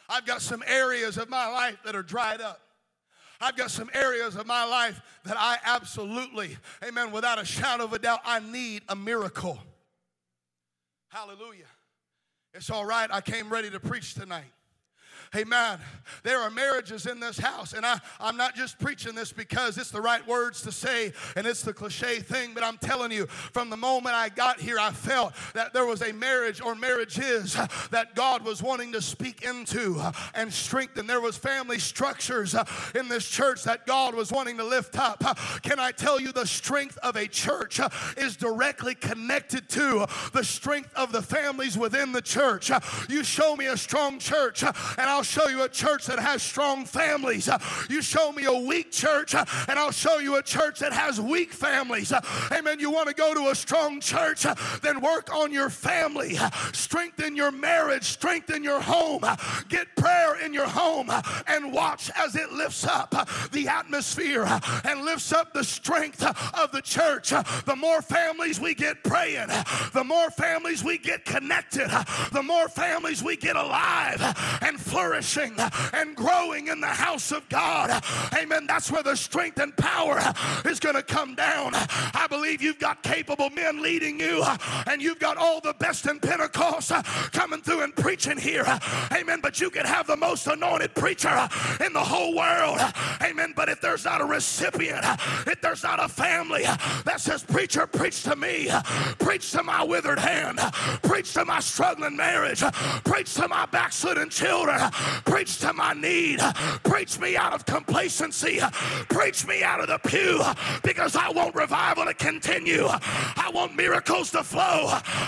I've 0.09 0.27
got 0.27 0.43
some 0.43 0.65
areas 0.67 1.17
of 1.17 1.29
my 1.29 1.47
life 1.47 1.79
that 1.85 1.95
are 1.95 2.03
dried 2.03 2.41
up. 2.41 2.61
I've 3.41 3.57
got 3.57 3.71
some 3.71 3.89
areas 3.95 4.35
of 4.35 4.49
my 4.49 4.65
life 4.65 5.01
that 5.27 5.37
I 5.39 5.59
absolutely, 5.65 6.57
amen, 6.85 7.13
without 7.13 7.41
a 7.41 7.45
shadow 7.45 7.85
of 7.85 7.93
a 7.93 8.01
doubt, 8.01 8.19
I 8.25 8.41
need 8.41 8.83
a 8.89 8.97
miracle. 8.97 9.61
Hallelujah. 11.15 11.71
It's 12.55 12.71
all 12.71 12.85
right. 12.85 13.09
I 13.09 13.21
came 13.21 13.49
ready 13.49 13.71
to 13.71 13.79
preach 13.79 14.15
tonight. 14.15 14.51
Amen. 15.35 15.79
There 16.23 16.39
are 16.39 16.51
marriages 16.51 17.07
in 17.07 17.19
this 17.19 17.39
house, 17.39 17.73
and 17.73 17.85
I, 17.85 17.99
I'm 18.21 18.37
not 18.37 18.55
just 18.55 18.79
preaching 18.79 19.15
this 19.15 19.33
because 19.33 19.79
it's 19.79 19.91
the 19.91 20.01
right 20.01 20.25
words 20.27 20.63
to 20.63 20.73
say 20.73 21.13
and 21.35 21.47
it's 21.47 21.63
the 21.63 21.73
cliche 21.73 22.21
thing, 22.21 22.53
but 22.55 22.63
I'm 22.63 22.79
telling 22.79 23.11
you, 23.11 23.27
from 23.27 23.71
the 23.71 23.77
moment 23.77 24.15
I 24.15 24.29
got 24.29 24.61
here, 24.61 24.79
I 24.79 24.91
felt 24.91 25.35
that 25.55 25.73
there 25.73 25.87
was 25.87 26.03
a 26.03 26.13
marriage 26.13 26.61
or 26.61 26.75
marriages 26.75 27.55
that 27.91 28.15
God 28.15 28.45
was 28.45 28.63
wanting 28.63 28.93
to 28.93 29.03
speak 29.03 29.43
into 29.43 30.01
and 30.35 30.53
strengthen. 30.53 31.07
There 31.07 31.21
was 31.21 31.37
family 31.37 31.79
structures 31.79 32.55
in 32.95 33.09
this 33.09 33.29
church 33.29 33.65
that 33.65 33.87
God 33.87 34.15
was 34.15 34.31
wanting 34.31 34.57
to 34.59 34.65
lift 34.65 34.99
up. 34.99 35.23
Can 35.63 35.81
I 35.81 35.91
tell 35.91 36.21
you 36.21 36.33
the 36.33 36.47
strength 36.47 36.99
of 36.99 37.17
a 37.17 37.27
church 37.27 37.81
is 38.17 38.37
directly 38.37 38.95
connected 38.95 39.69
to 39.71 40.07
the 40.33 40.45
strength 40.45 40.93
of 40.95 41.13
the 41.13 41.23
families 41.23 41.77
within 41.77 42.13
the 42.13 42.23
church. 42.23 42.71
You 43.09 43.25
show 43.25 43.57
me 43.57 43.67
a 43.67 43.77
strong 43.77 44.19
church, 44.19 44.63
and 44.63 44.75
I'll 44.99 45.24
show 45.25 45.49
you 45.49 45.63
a 45.63 45.69
church 45.69 46.07
that 46.07 46.19
has 46.19 46.43
strong 46.43 46.85
families. 46.85 47.49
Uh, 47.49 47.59
you 47.89 48.03
show 48.03 48.33
me 48.33 48.45
a 48.45 48.53
weak 48.53 48.93
church, 48.93 49.35
uh, 49.35 49.45
and 49.69 49.79
I'll 49.79 49.91
show 49.91 50.19
you 50.19 50.37
a 50.37 50.43
church 50.43 50.81
that 50.81 50.93
has 50.93 51.21
weak 51.21 51.53
families. 51.53 52.13
Uh, 52.13 52.21
amen. 52.53 52.79
You 52.81 52.91
want 52.91 53.09
to 53.09 53.15
go 53.15 53.35
to 53.35 53.51
a 53.51 53.55
strong 53.55 54.01
church, 54.01 54.47
then 54.83 55.01
work 55.01 55.35
on 55.35 55.53
your 55.53 55.71
family, 55.71 56.37
strengthen 56.73 57.35
your 57.37 57.51
marriage, 57.51 58.05
strengthen 58.05 58.63
your 58.63 58.81
home, 58.81 59.25
get 59.69 59.95
prayer 59.97 60.37
in 60.45 60.53
your 60.53 60.69
home, 60.69 61.11
and 61.47 61.73
watch 61.73 62.11
as 62.17 62.37
it 62.37 62.53
lifts 62.53 62.87
up 62.87 63.11
the 63.53 63.69
atmosphere 63.69 64.47
and 64.85 65.05
lifts 65.05 65.33
up 65.33 65.53
the 65.53 65.65
strength 65.65 66.23
of 66.23 66.73
the 66.73 66.83
church. 66.83 67.31
The 67.31 67.77
more 67.77 68.03
families 68.03 68.61
we 68.61 68.75
get 68.75 69.03
praying, 69.03 69.49
the 69.93 70.05
more 70.05 70.31
families 70.31 70.85
we 70.85 70.99
get 70.99 71.25
connected, 71.25 71.89
the 72.33 72.43
more 72.43 72.69
families 72.69 73.23
we 73.23 73.37
get 73.37 73.57
alive 73.57 74.21
and 74.63 74.79
flourishing 74.81 75.14
flourishing 75.23 75.55
and 75.93 76.17
growing 76.17 76.69
in 76.69 76.81
the 76.81 76.87
house 76.87 77.31
of 77.31 77.49
God, 77.49 78.03
amen, 78.37 78.67
that's 78.67 78.91
where 78.91 79.03
the 79.03 79.17
strength 79.17 79.61
and 79.61 79.77
power 79.77 80.21
is 80.65 80.81
going 80.81 80.95
to 80.95 81.03
come 81.03 81.35
down. 81.35 81.73
I 81.75 82.27
believe 82.29 82.63
you've 82.63 82.79
got 82.79 83.03
capable 83.03 83.51
men 83.51 83.83
leading 83.83 84.19
you, 84.19 84.45
and 84.87 85.01
you've 85.01 85.19
got 85.19 85.37
all 85.37 85.61
the 85.61 85.75
best 85.75 86.07
in 86.07 86.19
Pentecost 86.19 86.91
coming 87.33 87.61
through 87.61 87.83
and 87.83 87.95
preaching 87.95 88.39
here, 88.39 88.65
amen. 89.13 89.41
But 89.41 89.61
you 89.61 89.71
could 89.71 89.87
have 89.87 90.07
the 90.07 90.17
most 90.17 90.47
anointed 90.47 90.95
preacher 90.95 91.49
in 91.85 91.93
the 91.93 92.01
whole 92.01 92.35
world, 92.35 92.81
amen. 93.23 93.53
But 93.55 93.69
if 93.69 93.81
there's 93.81 94.05
not 94.05 94.21
a 94.21 94.25
recipient, 94.25 95.05
if 95.47 95.61
there's 95.61 95.83
not 95.83 96.03
a 96.03 96.09
family 96.09 96.63
that 97.05 97.21
says, 97.21 97.45
Preacher, 97.45 97.87
preach 97.87 98.23
to 98.25 98.37
me, 98.37 98.71
preach 99.19 99.53
to 99.53 99.63
my 99.63 99.85
withered 99.85 100.19
hand, 100.19 100.59
preach 101.03 101.35
to 101.35 101.45
my 101.45 101.61
struggling 101.61 102.17
marriage, 102.17 102.63
preach 103.05 103.35
to 103.35 103.47
my 103.49 103.67
backslidden 103.67 104.31
children, 104.31 104.81
preach 105.25 105.59
to 105.61 105.73
my 105.73 105.93
need, 105.95 106.41
preach 106.83 107.19
me 107.19 107.37
out 107.37 107.53
of 107.53 107.67
complacency, 107.67 108.61
preach 109.09 109.47
me 109.47 109.63
out 109.63 109.81
of 109.81 109.89
the 109.89 109.99
pew 110.09 110.43
because 110.83 111.17
I 111.17 111.31
want 111.31 111.55
revival 111.55 112.05
to 112.07 112.15
continue. 112.15 112.87
I 112.89 113.51
want 113.53 113.77
miracles 113.77 114.31
to 114.33 114.43
flow. 114.43 114.61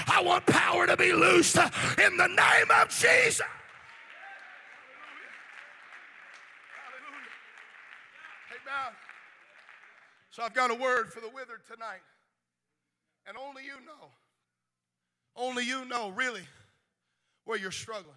I 0.08 0.22
want 0.24 0.46
power 0.46 0.86
to 0.86 0.96
be 0.96 1.12
loosed 1.12 1.56
in 1.56 2.16
the 2.16 2.28
name 2.28 2.70
of 2.82 2.88
Jesus. 2.88 3.46
So 10.36 10.42
I've 10.42 10.52
got 10.52 10.70
a 10.70 10.74
word 10.74 11.10
for 11.10 11.20
the 11.20 11.30
withered 11.30 11.64
tonight. 11.66 12.02
And 13.26 13.38
only 13.38 13.64
you 13.64 13.72
know, 13.86 14.10
only 15.34 15.64
you 15.64 15.86
know 15.86 16.10
really 16.10 16.42
where 17.46 17.58
you're 17.58 17.70
struggling 17.70 18.15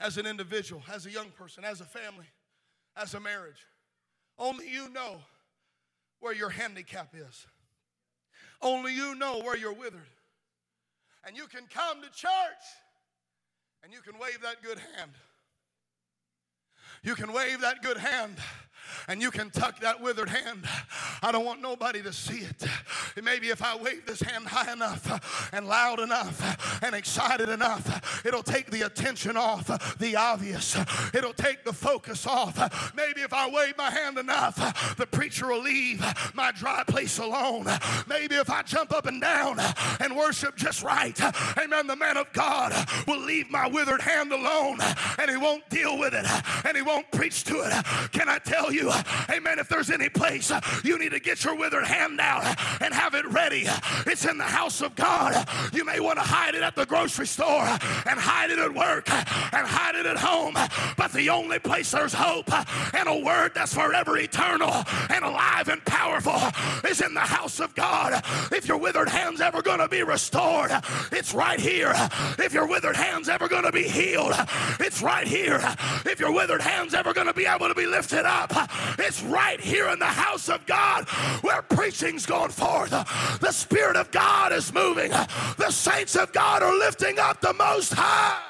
as 0.00 0.18
an 0.18 0.26
individual, 0.26 0.82
as 0.92 1.06
a 1.06 1.10
young 1.10 1.30
person, 1.30 1.64
as 1.64 1.80
a 1.80 1.84
family, 1.84 2.26
as 2.96 3.14
a 3.14 3.20
marriage. 3.20 3.66
Only 4.38 4.70
you 4.70 4.90
know 4.90 5.16
where 6.20 6.34
your 6.34 6.50
handicap 6.50 7.14
is. 7.14 7.46
Only 8.60 8.94
you 8.94 9.14
know 9.14 9.40
where 9.40 9.56
you're 9.56 9.72
withered. 9.72 10.06
And 11.26 11.36
you 11.36 11.46
can 11.46 11.66
come 11.72 12.02
to 12.02 12.10
church 12.10 12.30
and 13.82 13.92
you 13.92 14.00
can 14.00 14.18
wave 14.18 14.40
that 14.42 14.62
good 14.62 14.78
hand. 14.96 15.12
You 17.02 17.14
can 17.14 17.32
wave 17.32 17.60
that 17.60 17.82
good 17.82 17.96
hand 17.96 18.36
and 19.08 19.20
you 19.20 19.30
can 19.30 19.50
tuck 19.50 19.80
that 19.80 20.00
withered 20.02 20.28
hand. 20.28 20.64
I 21.22 21.32
don't 21.32 21.44
want 21.44 21.60
nobody 21.62 22.02
to 22.02 22.12
see 22.12 22.40
it. 22.40 22.66
Maybe 23.22 23.48
if 23.48 23.62
I 23.62 23.76
wave 23.76 24.06
this 24.06 24.20
hand 24.20 24.46
high 24.46 24.72
enough 24.72 25.50
and 25.52 25.66
loud 25.66 26.00
enough 26.00 26.82
and 26.82 26.94
excited 26.94 27.48
enough, 27.48 28.24
it'll 28.24 28.42
take 28.42 28.70
the 28.70 28.82
attention 28.82 29.36
off 29.36 29.66
the 29.98 30.16
obvious. 30.16 30.76
It'll 31.14 31.32
take 31.32 31.64
the 31.64 31.72
focus 31.72 32.26
off. 32.26 32.94
Maybe 32.94 33.22
if 33.22 33.32
I 33.32 33.48
wave 33.48 33.76
my 33.76 33.90
hand 33.90 34.18
enough, 34.18 34.96
the 34.96 35.06
preacher 35.06 35.48
will 35.48 35.62
leave 35.62 36.04
my 36.34 36.52
dry 36.52 36.84
place 36.86 37.18
alone. 37.18 37.66
Maybe 38.08 38.36
if 38.36 38.50
I 38.50 38.62
jump 38.62 38.92
up 38.92 39.06
and 39.06 39.20
down 39.20 39.58
and 40.00 40.16
worship 40.16 40.56
just 40.56 40.82
right, 40.82 41.18
amen, 41.58 41.86
the 41.86 41.96
man 41.96 42.16
of 42.16 42.32
God 42.32 42.72
will 43.06 43.20
leave 43.20 43.50
my 43.50 43.66
withered 43.66 44.00
hand 44.00 44.32
alone 44.32 44.78
and 45.18 45.30
he 45.30 45.36
won't 45.36 45.68
deal 45.70 45.98
with 45.98 46.14
it 46.14 46.26
and 46.64 46.76
he 46.76 46.82
won't 46.82 47.10
preach 47.10 47.44
to 47.44 47.60
it. 47.60 48.12
Can 48.12 48.28
I 48.28 48.38
tell 48.38 48.72
you? 48.72 48.92
amen, 49.30 49.58
if 49.58 49.68
there's 49.68 49.90
any 49.90 50.08
place 50.08 50.52
you 50.84 50.98
need 50.98 51.05
to 51.10 51.20
get 51.20 51.44
your 51.44 51.54
withered 51.54 51.86
hand 51.86 52.20
out 52.20 52.44
and 52.80 52.92
have 52.92 53.14
it 53.14 53.26
ready, 53.26 53.66
it's 54.06 54.24
in 54.24 54.38
the 54.38 54.44
house 54.44 54.80
of 54.80 54.94
God. 54.94 55.46
You 55.72 55.84
may 55.84 56.00
want 56.00 56.18
to 56.18 56.24
hide 56.24 56.54
it 56.54 56.62
at 56.62 56.74
the 56.74 56.86
grocery 56.86 57.26
store 57.26 57.64
and 57.64 58.18
hide 58.18 58.50
it 58.50 58.58
at 58.58 58.74
work 58.74 59.10
and 59.10 59.66
hide 59.66 59.94
it 59.96 60.06
at 60.06 60.16
home, 60.16 60.54
but 60.96 61.12
the 61.12 61.30
only 61.30 61.58
place 61.58 61.90
there's 61.90 62.14
hope 62.14 62.50
and 62.94 63.08
a 63.08 63.24
word 63.24 63.52
that's 63.54 63.74
forever 63.74 64.16
eternal 64.18 64.72
and 65.10 65.24
alive 65.24 65.68
and 65.68 65.84
powerful 65.84 66.40
is 66.88 67.00
in 67.00 67.14
the 67.14 67.20
house 67.20 67.60
of 67.60 67.74
God. 67.74 68.22
If 68.52 68.66
your 68.66 68.78
withered 68.78 69.08
hand's 69.08 69.40
ever 69.40 69.62
going 69.62 69.80
to 69.80 69.88
be 69.88 70.02
restored, 70.02 70.70
it's 71.12 71.34
right 71.34 71.60
here. 71.60 71.92
If 72.38 72.52
your 72.52 72.66
withered 72.66 72.96
hand's 72.96 73.28
ever 73.28 73.48
going 73.48 73.64
to 73.64 73.72
be 73.72 73.88
healed, 73.88 74.34
it's 74.80 75.02
right 75.02 75.26
here. 75.26 75.60
If 76.04 76.20
your 76.20 76.32
withered 76.32 76.62
hand's 76.62 76.94
ever 76.94 77.12
going 77.12 77.26
to 77.26 77.34
be 77.34 77.46
able 77.46 77.68
to 77.68 77.74
be 77.74 77.86
lifted 77.86 78.24
up, 78.24 78.52
it's 78.98 79.22
right 79.22 79.60
here 79.60 79.88
in 79.88 79.98
the 79.98 80.06
house 80.06 80.48
of 80.48 80.64
God 80.66 80.95
where 81.42 81.62
preaching's 81.62 82.26
going 82.26 82.50
forth. 82.50 82.90
The 83.40 83.52
Spirit 83.52 83.96
of 83.96 84.10
God 84.10 84.52
is 84.52 84.72
moving. 84.72 85.10
The 85.58 85.70
saints 85.70 86.16
of 86.16 86.32
God 86.32 86.62
are 86.62 86.76
lifting 86.76 87.18
up 87.18 87.40
the 87.40 87.54
Most 87.54 87.92
High. 87.94 88.40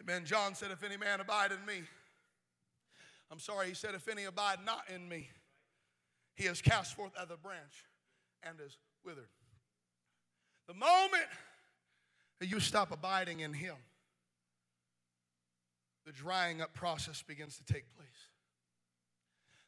Amen. 0.00 0.24
John 0.24 0.54
said, 0.54 0.70
If 0.70 0.82
any 0.82 0.96
man 0.96 1.20
abide 1.20 1.52
in 1.52 1.64
me, 1.66 1.82
I'm 3.30 3.38
sorry, 3.38 3.68
he 3.68 3.74
said, 3.74 3.94
If 3.94 4.08
any 4.08 4.24
abide 4.24 4.58
not 4.64 4.84
in 4.92 5.08
me, 5.08 5.28
he 6.34 6.44
is 6.44 6.60
cast 6.60 6.96
forth 6.96 7.12
as 7.20 7.30
a 7.30 7.36
branch 7.36 7.84
and 8.42 8.58
is 8.64 8.76
withered. 9.04 9.28
The 10.66 10.74
moment 10.74 11.28
that 12.40 12.46
you 12.46 12.60
stop 12.60 12.90
abiding 12.90 13.40
in 13.40 13.52
him, 13.52 13.76
the 16.10 16.16
drying 16.16 16.60
up 16.60 16.74
process 16.74 17.22
begins 17.22 17.56
to 17.56 17.72
take 17.72 17.84
place. 17.94 18.08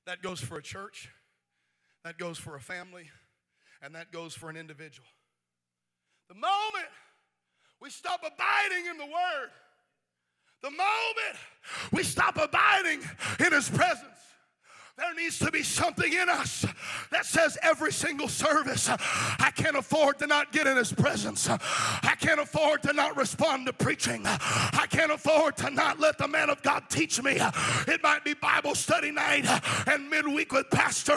That 0.06 0.22
goes 0.22 0.40
for 0.40 0.56
a 0.56 0.62
church, 0.62 1.08
that 2.04 2.18
goes 2.18 2.36
for 2.36 2.56
a 2.56 2.60
family, 2.60 3.08
and 3.80 3.94
that 3.94 4.10
goes 4.10 4.34
for 4.34 4.50
an 4.50 4.56
individual. 4.56 5.06
The 6.28 6.34
moment 6.34 6.90
we 7.80 7.90
stop 7.90 8.22
abiding 8.22 8.90
in 8.90 8.98
the 8.98 9.04
Word, 9.04 9.50
the 10.62 10.70
moment 10.70 11.38
we 11.92 12.02
stop 12.02 12.36
abiding 12.36 13.02
in 13.38 13.52
His 13.52 13.68
presence, 13.68 14.18
there 14.98 15.14
needs 15.14 15.38
to 15.38 15.50
be 15.50 15.62
something 15.62 16.12
in 16.12 16.28
us 16.28 16.66
that 17.10 17.24
says 17.24 17.56
every 17.62 17.90
single 17.92 18.28
service, 18.28 18.90
I 18.90 19.50
can't 19.54 19.76
afford 19.76 20.18
to 20.18 20.26
not 20.26 20.52
get 20.52 20.66
in 20.66 20.76
His 20.76 20.92
presence. 20.92 21.48
I 21.48 22.14
can't 22.20 22.40
afford 22.40 22.82
to 22.82 22.92
not 22.92 23.16
respond 23.16 23.66
to 23.66 23.72
preaching. 23.72 24.22
I 24.26 24.86
can't 24.90 25.10
afford 25.10 25.56
to 25.58 25.70
not 25.70 25.98
let 25.98 26.18
the 26.18 26.28
man 26.28 26.50
of 26.50 26.62
God 26.62 26.84
teach 26.90 27.22
me. 27.22 27.38
It 27.88 28.02
might 28.02 28.22
be 28.22 28.34
Bible 28.34 28.74
study 28.74 29.10
night 29.10 29.46
and 29.86 30.10
midweek 30.10 30.52
with 30.52 30.68
Pastor, 30.70 31.16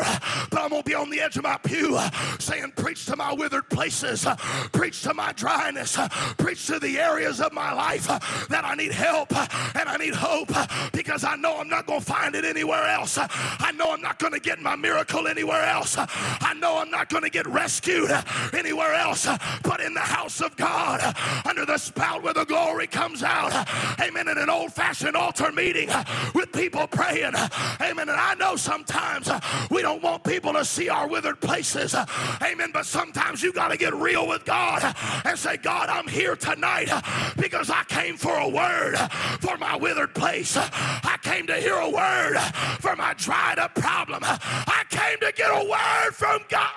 but 0.50 0.62
I'm 0.62 0.70
going 0.70 0.82
to 0.82 0.90
be 0.90 0.96
on 0.96 1.10
the 1.10 1.20
edge 1.20 1.36
of 1.36 1.44
my 1.44 1.58
pew 1.58 2.00
saying, 2.40 2.74
Preach 2.78 3.06
to 3.08 3.18
my 3.18 3.34
withered 3.34 3.70
places, 3.70 4.26
preach 4.72 5.02
to 5.04 5.14
my 5.14 5.34
dryness, 5.34 5.98
preach 6.38 6.66
to 6.68 6.80
the 6.80 6.98
areas 6.98 7.42
of 7.42 7.52
my 7.52 7.74
life 7.74 8.08
that 8.48 8.64
I 8.64 8.76
need 8.76 8.94
help 8.94 9.36
and 9.76 9.90
I 9.90 9.98
need 9.98 10.16
hope 10.16 10.52
because 10.94 11.26
I 11.26 11.36
know 11.36 11.60
I'm 11.60 11.70
not 11.70 11.86
going 11.86 12.00
to 12.00 12.06
find 12.06 12.36
it 12.36 12.46
anywhere 12.46 12.86
else. 12.86 13.18
I 13.18 13.72
know 13.76 13.92
I'm 13.92 14.02
not 14.02 14.20
going 14.20 14.34
to 14.34 14.40
get 14.40 14.60
my 14.60 14.76
miracle 14.76 15.28
anywhere 15.28 15.64
else. 15.64 15.96
I 15.98 16.54
know 16.60 16.78
I'm 16.78 16.92
not 16.92 17.10
going 17.10 17.24
to 17.24 17.30
get 17.30 17.46
rescued 17.48 18.12
anywhere 18.54 18.94
else 18.94 19.28
but 19.64 19.80
in 19.80 19.94
the 19.94 20.00
house 20.00 20.42
of 20.42 20.56
God 20.56 21.02
under 21.46 21.66
the 21.66 21.78
spout 21.78 22.24
where 22.24 22.34
the 22.34 22.46
glory 22.46 22.88
comes 22.88 23.24
out. 23.24 23.52
Amen. 24.00 24.28
In 24.28 24.38
an 24.38 24.50
old 24.50 24.74
fashioned 24.74 25.16
altar 25.16 25.52
meeting 25.52 25.90
with 26.34 26.52
people 26.52 26.88
praying. 26.88 27.34
Amen. 27.82 28.10
And 28.10 28.20
I 28.20 28.36
know 28.36 28.56
sometimes 28.56 29.30
we 29.70 29.82
don't 29.82 30.02
want 30.04 30.24
people 30.24 30.54
to 30.54 30.64
see 30.66 30.90
our 30.90 31.08
withered 31.08 31.42
places. 31.42 31.96
Amen. 32.42 32.72
But 32.72 32.86
sometimes 32.86 33.42
you 33.44 33.52
got 33.52 33.70
to 33.70 33.78
get 33.78 33.94
real 33.94 34.28
with 34.28 34.46
God 34.46 34.96
and 35.26 35.38
say, 35.38 35.58
God, 35.58 35.90
I'm 35.90 36.08
here 36.08 36.36
tonight 36.36 36.90
because 37.38 37.70
I 37.70 37.84
came 37.86 38.18
for 38.18 38.38
a 38.38 38.48
word 38.48 38.96
for 39.40 39.58
my 39.58 39.76
withered 39.76 40.14
place. 40.14 40.56
I 40.58 41.18
came 41.22 41.48
to 41.48 41.56
hear 41.56 41.76
a 41.76 41.90
word 41.90 42.38
for 42.80 42.96
my 42.96 43.14
dry 43.18 43.55
a 43.60 43.70
problem. 43.70 44.22
I 44.24 44.84
came 44.90 45.20
to 45.20 45.32
get 45.36 45.50
a 45.50 45.70
word 45.70 46.14
from 46.14 46.42
God. 46.50 46.70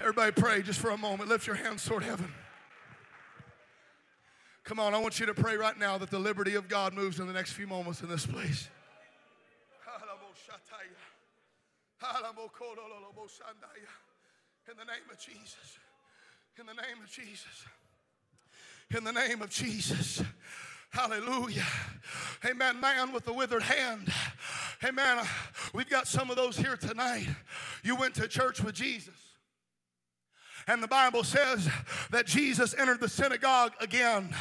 Everybody 0.00 0.32
pray 0.32 0.62
just 0.62 0.80
for 0.80 0.90
a 0.90 0.96
moment. 0.96 1.28
Lift 1.28 1.46
your 1.46 1.56
hands 1.56 1.84
toward 1.84 2.02
heaven. 2.02 2.32
Come 4.64 4.78
on, 4.78 4.94
I 4.94 4.98
want 4.98 5.20
you 5.20 5.26
to 5.26 5.34
pray 5.34 5.56
right 5.56 5.78
now 5.78 5.98
that 5.98 6.10
the 6.10 6.18
liberty 6.18 6.54
of 6.54 6.68
God 6.68 6.94
moves 6.94 7.20
in 7.20 7.26
the 7.26 7.32
next 7.32 7.52
few 7.52 7.66
moments 7.66 8.02
in 8.02 8.08
this 8.08 8.24
place. 8.24 8.68
In 14.68 14.76
the 14.76 14.84
name 14.84 15.02
of 15.10 15.18
Jesus. 15.18 15.78
In 16.58 16.66
the 16.66 16.72
name 16.74 17.02
of 17.02 17.10
Jesus. 17.10 17.64
In 18.96 19.04
the 19.04 19.12
name 19.12 19.42
of 19.42 19.50
Jesus. 19.50 20.22
Hallelujah. 20.90 21.66
Amen. 22.44 22.80
Man 22.80 23.12
with 23.12 23.24
the 23.24 23.32
withered 23.32 23.62
hand. 23.62 24.12
Amen. 24.84 25.24
We've 25.72 25.88
got 25.88 26.08
some 26.08 26.30
of 26.30 26.36
those 26.36 26.56
here 26.56 26.76
tonight. 26.76 27.28
You 27.84 27.96
went 27.96 28.14
to 28.16 28.26
church 28.26 28.60
with 28.62 28.74
Jesus. 28.74 29.14
And 30.70 30.80
the 30.80 30.86
Bible 30.88 31.24
says 31.24 31.68
that 32.12 32.26
Jesus 32.26 32.76
entered 32.78 33.00
the 33.00 33.08
synagogue 33.08 33.72
again. 33.80 34.32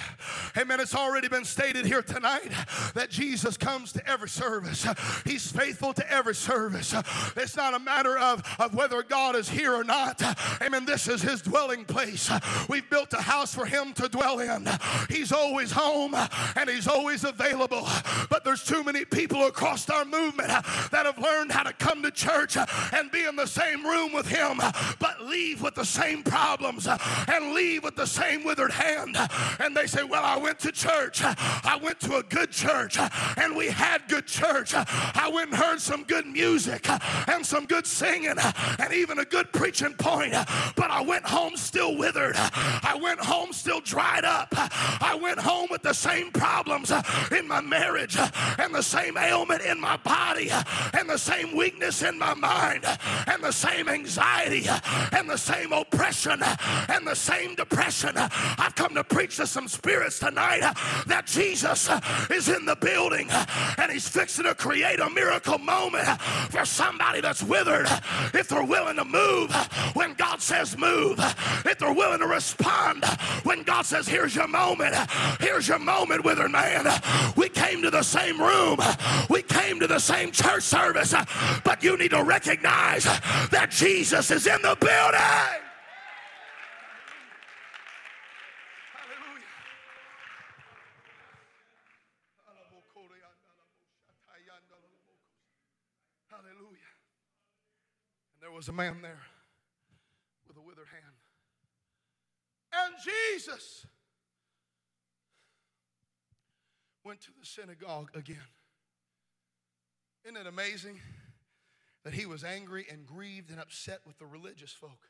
Amen. 0.55 0.79
It's 0.79 0.93
already 0.93 1.27
been 1.27 1.43
stated 1.43 1.87
here 1.87 2.03
tonight 2.03 2.51
that 2.93 3.09
Jesus 3.09 3.57
comes 3.57 3.91
to 3.93 4.07
every 4.07 4.29
service. 4.29 4.85
He's 5.25 5.51
faithful 5.51 5.91
to 5.93 6.11
every 6.11 6.35
service. 6.35 6.93
It's 7.35 7.57
not 7.57 7.73
a 7.73 7.79
matter 7.79 8.15
of, 8.15 8.43
of 8.59 8.75
whether 8.75 9.01
God 9.01 9.35
is 9.35 9.49
here 9.49 9.73
or 9.73 9.83
not. 9.83 10.21
Amen. 10.61 10.85
This 10.85 11.07
is 11.07 11.23
his 11.23 11.41
dwelling 11.41 11.83
place. 11.83 12.29
We've 12.69 12.87
built 12.91 13.11
a 13.13 13.21
house 13.21 13.55
for 13.55 13.65
him 13.65 13.93
to 13.93 14.07
dwell 14.07 14.37
in. 14.37 14.67
He's 15.09 15.31
always 15.31 15.71
home 15.71 16.13
and 16.13 16.69
he's 16.69 16.87
always 16.87 17.23
available. 17.23 17.87
But 18.29 18.43
there's 18.43 18.63
too 18.63 18.83
many 18.83 19.03
people 19.03 19.47
across 19.47 19.89
our 19.89 20.05
movement 20.05 20.49
that 20.49 21.07
have 21.07 21.17
learned 21.17 21.51
how 21.51 21.63
to 21.63 21.73
come 21.73 22.03
to 22.03 22.11
church 22.11 22.55
and 22.93 23.09
be 23.11 23.23
in 23.23 23.35
the 23.35 23.47
same 23.47 23.83
room 23.83 24.13
with 24.13 24.27
him, 24.27 24.61
but 24.99 25.23
leave 25.23 25.63
with 25.63 25.73
the 25.73 25.85
same 25.85 26.18
problems 26.23 26.87
uh, 26.87 26.97
and 27.27 27.53
leave 27.53 27.83
with 27.83 27.95
the 27.95 28.05
same 28.05 28.43
withered 28.43 28.71
hand. 28.71 29.17
And 29.59 29.75
they 29.75 29.87
say, 29.87 30.03
Well, 30.03 30.23
I 30.23 30.37
went 30.37 30.59
to 30.59 30.71
church. 30.71 31.21
I 31.23 31.79
went 31.81 31.99
to 32.01 32.17
a 32.17 32.23
good 32.23 32.51
church 32.51 32.97
uh, 32.97 33.09
and 33.37 33.55
we 33.55 33.67
had 33.67 34.01
good 34.07 34.25
church. 34.25 34.73
I 34.73 35.29
went 35.33 35.51
and 35.51 35.59
heard 35.59 35.79
some 35.79 36.03
good 36.03 36.25
music 36.25 36.89
uh, 36.89 36.99
and 37.27 37.45
some 37.45 37.65
good 37.65 37.85
singing 37.85 38.35
and 38.79 38.93
even 38.93 39.19
a 39.19 39.25
good 39.25 39.51
preaching 39.51 39.93
point. 39.93 40.33
But 40.75 40.91
I 40.91 41.01
went 41.01 41.25
home 41.25 41.55
still 41.55 41.97
withered. 41.97 42.35
I 42.35 42.97
went 43.01 43.19
home 43.19 43.53
still 43.53 43.81
dried 43.81 44.25
up. 44.25 44.49
I 44.53 45.17
went 45.21 45.39
home 45.39 45.67
with 45.69 45.81
the 45.81 45.93
same 45.93 46.31
problems 46.31 46.91
in 47.31 47.47
my 47.47 47.61
marriage 47.61 48.17
and 48.57 48.73
the 48.73 48.83
same 48.83 49.17
ailment 49.17 49.61
in 49.61 49.79
my 49.79 49.97
body 49.97 50.49
and 50.93 51.09
the 51.09 51.17
same 51.17 51.55
weakness 51.55 52.01
in 52.01 52.17
my 52.17 52.33
mind 52.33 52.85
and 53.27 53.43
the 53.43 53.51
same 53.51 53.89
anxiety 53.89 54.65
and 55.11 55.29
the 55.29 55.37
same 55.37 55.71
oppression 55.73 55.98
and 55.99 57.05
the 57.05 57.15
same 57.15 57.55
depression. 57.55 58.11
I've 58.15 58.73
come 58.75 58.95
to 58.95 59.03
preach 59.03 59.37
to 59.37 59.47
some 59.47 59.67
spirits 59.67 60.19
tonight 60.19 60.61
that 61.07 61.25
Jesus 61.25 61.89
is 62.29 62.49
in 62.49 62.65
the 62.65 62.75
building 62.75 63.29
and 63.77 63.91
he's 63.91 64.07
fixing 64.07 64.45
to 64.45 64.55
create 64.55 64.99
a 64.99 65.09
miracle 65.09 65.57
moment 65.57 66.07
for 66.49 66.65
somebody 66.65 67.21
that's 67.21 67.43
withered 67.43 67.87
if 68.33 68.47
they're 68.47 68.63
willing 68.63 68.95
to 68.95 69.05
move 69.05 69.53
when 69.93 70.13
God 70.13 70.41
says 70.41 70.77
move, 70.77 71.19
if 71.65 71.77
they're 71.77 71.93
willing 71.93 72.19
to 72.19 72.27
respond 72.27 73.03
when 73.43 73.63
God 73.63 73.85
says, 73.85 74.07
Here's 74.07 74.35
your 74.35 74.47
moment, 74.47 74.95
here's 75.39 75.67
your 75.67 75.79
moment, 75.79 76.23
withered 76.23 76.51
man. 76.51 76.87
We 77.35 77.49
came 77.49 77.81
to 77.81 77.91
the 77.91 78.03
same 78.03 78.39
room, 78.39 78.79
we 79.29 79.41
came 79.41 79.79
to 79.79 79.87
the 79.87 79.99
same 79.99 80.31
church 80.31 80.63
service, 80.63 81.13
but 81.63 81.83
you 81.83 81.97
need 81.97 82.11
to 82.11 82.23
recognize 82.23 83.03
that 83.03 83.67
Jesus 83.71 84.31
is 84.31 84.47
in 84.47 84.61
the 84.61 84.77
building. 84.79 85.68
Was 98.59 98.67
a 98.67 98.73
man 98.73 98.97
there 99.01 99.21
with 100.45 100.57
a 100.57 100.59
withered 100.59 100.89
hand. 100.91 101.15
And 102.73 102.93
Jesus 103.01 103.85
went 107.05 107.21
to 107.21 107.31
the 107.39 107.45
synagogue 107.45 108.09
again. 108.13 108.49
Isn't 110.25 110.35
it 110.35 110.45
amazing 110.45 110.99
that 112.03 112.13
he 112.13 112.25
was 112.25 112.43
angry 112.43 112.85
and 112.91 113.05
grieved 113.05 113.49
and 113.49 113.61
upset 113.61 114.01
with 114.05 114.19
the 114.19 114.25
religious 114.25 114.73
folk? 114.73 115.07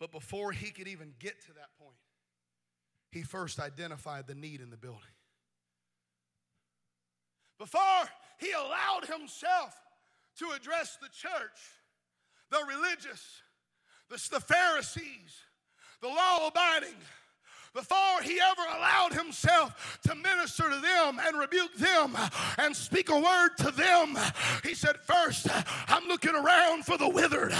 But 0.00 0.12
before 0.12 0.50
he 0.50 0.70
could 0.70 0.88
even 0.88 1.12
get 1.18 1.42
to 1.42 1.52
that 1.52 1.76
point, 1.78 1.98
he 3.10 3.20
first 3.20 3.60
identified 3.60 4.26
the 4.26 4.34
need 4.34 4.62
in 4.62 4.70
the 4.70 4.78
building. 4.78 5.02
Before 7.58 8.08
he 8.38 8.50
allowed 8.52 9.04
himself 9.04 9.78
to 10.38 10.50
address 10.56 10.98
the 11.00 11.08
church, 11.08 11.60
the 12.50 12.60
religious, 12.68 13.42
the, 14.10 14.16
the 14.30 14.40
Pharisees, 14.40 15.44
the 16.00 16.08
law 16.08 16.46
abiding, 16.46 16.96
before 17.74 18.22
he 18.22 18.38
ever 18.40 18.62
allowed 18.76 19.12
himself 19.12 19.98
to 20.04 20.14
minister 20.14 20.70
to 20.70 20.80
them 20.80 21.20
and 21.20 21.38
rebuke 21.38 21.74
them 21.74 22.16
and 22.58 22.74
speak 22.74 23.10
a 23.10 23.18
word 23.18 23.50
to 23.58 23.70
them, 23.72 24.16
he 24.62 24.74
said, 24.74 24.96
First, 25.02 25.48
I'm 25.88 26.06
looking 26.06 26.34
around 26.34 26.86
for 26.86 26.96
the 26.96 27.08
withered. 27.08 27.52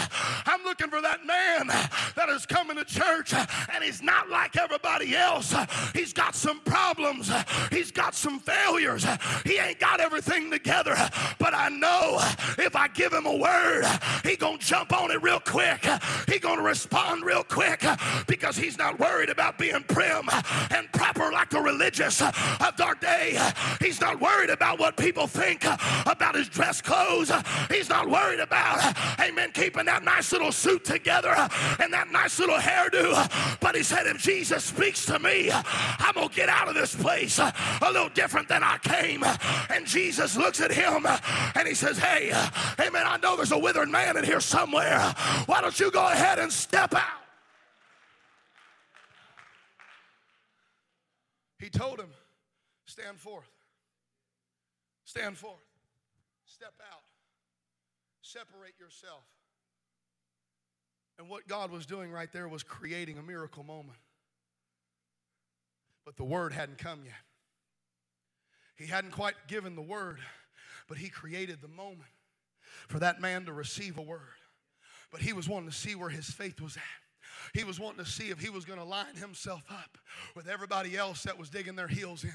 I'm 0.46 0.62
looking 0.62 0.88
for 0.88 1.02
that 1.02 1.26
man 1.26 1.66
that 1.66 2.28
is 2.28 2.46
coming 2.46 2.76
to 2.76 2.84
church 2.84 3.34
and 3.34 3.82
he's 3.82 4.02
not 4.02 4.30
like 4.30 4.56
everybody 4.56 5.16
else. 5.16 5.54
He's 5.92 6.12
got 6.12 6.36
some 6.36 6.60
problems, 6.60 7.32
he's 7.70 7.90
got 7.90 8.14
some 8.14 8.38
failures, 8.38 9.04
he 9.44 9.58
ain't 9.58 9.80
got 9.80 10.00
everything 10.00 10.50
together. 10.50 10.96
But 11.38 11.54
I 11.54 11.70
know 11.70 12.20
if 12.58 12.76
I 12.76 12.86
give 12.88 13.12
him 13.12 13.26
a 13.26 13.36
word, 13.36 13.84
he 14.22 14.36
gonna 14.36 14.58
jump 14.58 14.92
on 14.92 15.10
it 15.10 15.20
real 15.22 15.40
quick. 15.40 15.84
He 16.28 16.38
gonna 16.38 16.62
respond 16.62 17.24
real 17.24 17.42
quick 17.42 17.84
because 18.28 18.56
he's 18.56 18.78
not 18.78 19.00
worried 19.00 19.28
about 19.28 19.58
being 19.58 19.82
prim 20.04 20.28
and 20.70 20.90
proper 20.92 21.30
like 21.32 21.50
the 21.50 21.60
religious 21.60 22.20
of 22.20 22.80
our 22.80 22.94
day. 22.94 23.38
He's 23.80 24.00
not 24.00 24.20
worried 24.20 24.50
about 24.50 24.78
what 24.78 24.96
people 24.96 25.26
think 25.26 25.64
about 25.64 26.34
his 26.34 26.48
dress 26.48 26.80
clothes. 26.80 27.30
He's 27.70 27.88
not 27.88 28.08
worried 28.08 28.40
about, 28.40 28.96
amen, 29.20 29.52
keeping 29.52 29.86
that 29.86 30.04
nice 30.04 30.32
little 30.32 30.52
suit 30.52 30.84
together 30.84 31.34
and 31.80 31.92
that 31.92 32.10
nice 32.10 32.38
little 32.38 32.56
hairdo. 32.56 33.60
But 33.60 33.74
he 33.74 33.82
said, 33.82 34.06
if 34.06 34.18
Jesus 34.18 34.64
speaks 34.64 35.06
to 35.06 35.18
me, 35.18 35.50
I'm 35.52 36.14
going 36.14 36.28
to 36.28 36.34
get 36.34 36.48
out 36.48 36.68
of 36.68 36.74
this 36.74 36.94
place 36.94 37.38
a 37.38 37.52
little 37.82 38.10
different 38.10 38.48
than 38.48 38.62
I 38.62 38.78
came. 38.78 39.24
And 39.70 39.86
Jesus 39.86 40.36
looks 40.36 40.60
at 40.60 40.70
him 40.70 41.06
and 41.54 41.68
he 41.68 41.74
says, 41.74 41.98
hey, 41.98 42.32
amen, 42.80 43.04
I 43.06 43.18
know 43.22 43.36
there's 43.36 43.52
a 43.52 43.58
withered 43.58 43.88
man 43.88 44.16
in 44.16 44.24
here 44.24 44.40
somewhere. 44.40 45.14
Why 45.46 45.60
don't 45.60 45.78
you 45.78 45.90
go 45.90 46.06
ahead 46.06 46.38
and 46.38 46.52
step 46.52 46.94
out? 46.94 47.23
He 51.64 51.70
told 51.70 51.98
him, 51.98 52.10
Stand 52.84 53.18
forth. 53.18 53.48
Stand 55.06 55.38
forth. 55.38 55.64
Step 56.44 56.74
out. 56.92 57.00
Separate 58.20 58.74
yourself. 58.78 59.24
And 61.18 61.30
what 61.30 61.48
God 61.48 61.70
was 61.70 61.86
doing 61.86 62.12
right 62.12 62.30
there 62.30 62.48
was 62.48 62.62
creating 62.62 63.16
a 63.16 63.22
miracle 63.22 63.64
moment. 63.64 63.96
But 66.04 66.18
the 66.18 66.24
word 66.24 66.52
hadn't 66.52 66.76
come 66.76 67.00
yet. 67.06 67.14
He 68.76 68.84
hadn't 68.84 69.12
quite 69.12 69.48
given 69.48 69.74
the 69.74 69.80
word, 69.80 70.18
but 70.86 70.98
he 70.98 71.08
created 71.08 71.62
the 71.62 71.68
moment 71.68 72.10
for 72.88 72.98
that 72.98 73.22
man 73.22 73.46
to 73.46 73.54
receive 73.54 73.96
a 73.96 74.02
word. 74.02 74.20
But 75.10 75.22
he 75.22 75.32
was 75.32 75.48
wanting 75.48 75.70
to 75.70 75.74
see 75.74 75.94
where 75.94 76.10
his 76.10 76.26
faith 76.26 76.60
was 76.60 76.76
at. 76.76 76.82
He 77.52 77.64
was 77.64 77.78
wanting 77.78 78.04
to 78.04 78.10
see 78.10 78.30
if 78.30 78.38
he 78.38 78.50
was 78.50 78.64
going 78.64 78.78
to 78.78 78.84
line 78.84 79.16
himself 79.16 79.62
up 79.70 79.98
with 80.34 80.48
everybody 80.48 80.96
else 80.96 81.22
that 81.24 81.38
was 81.38 81.50
digging 81.50 81.76
their 81.76 81.88
heels 81.88 82.24
in, 82.24 82.30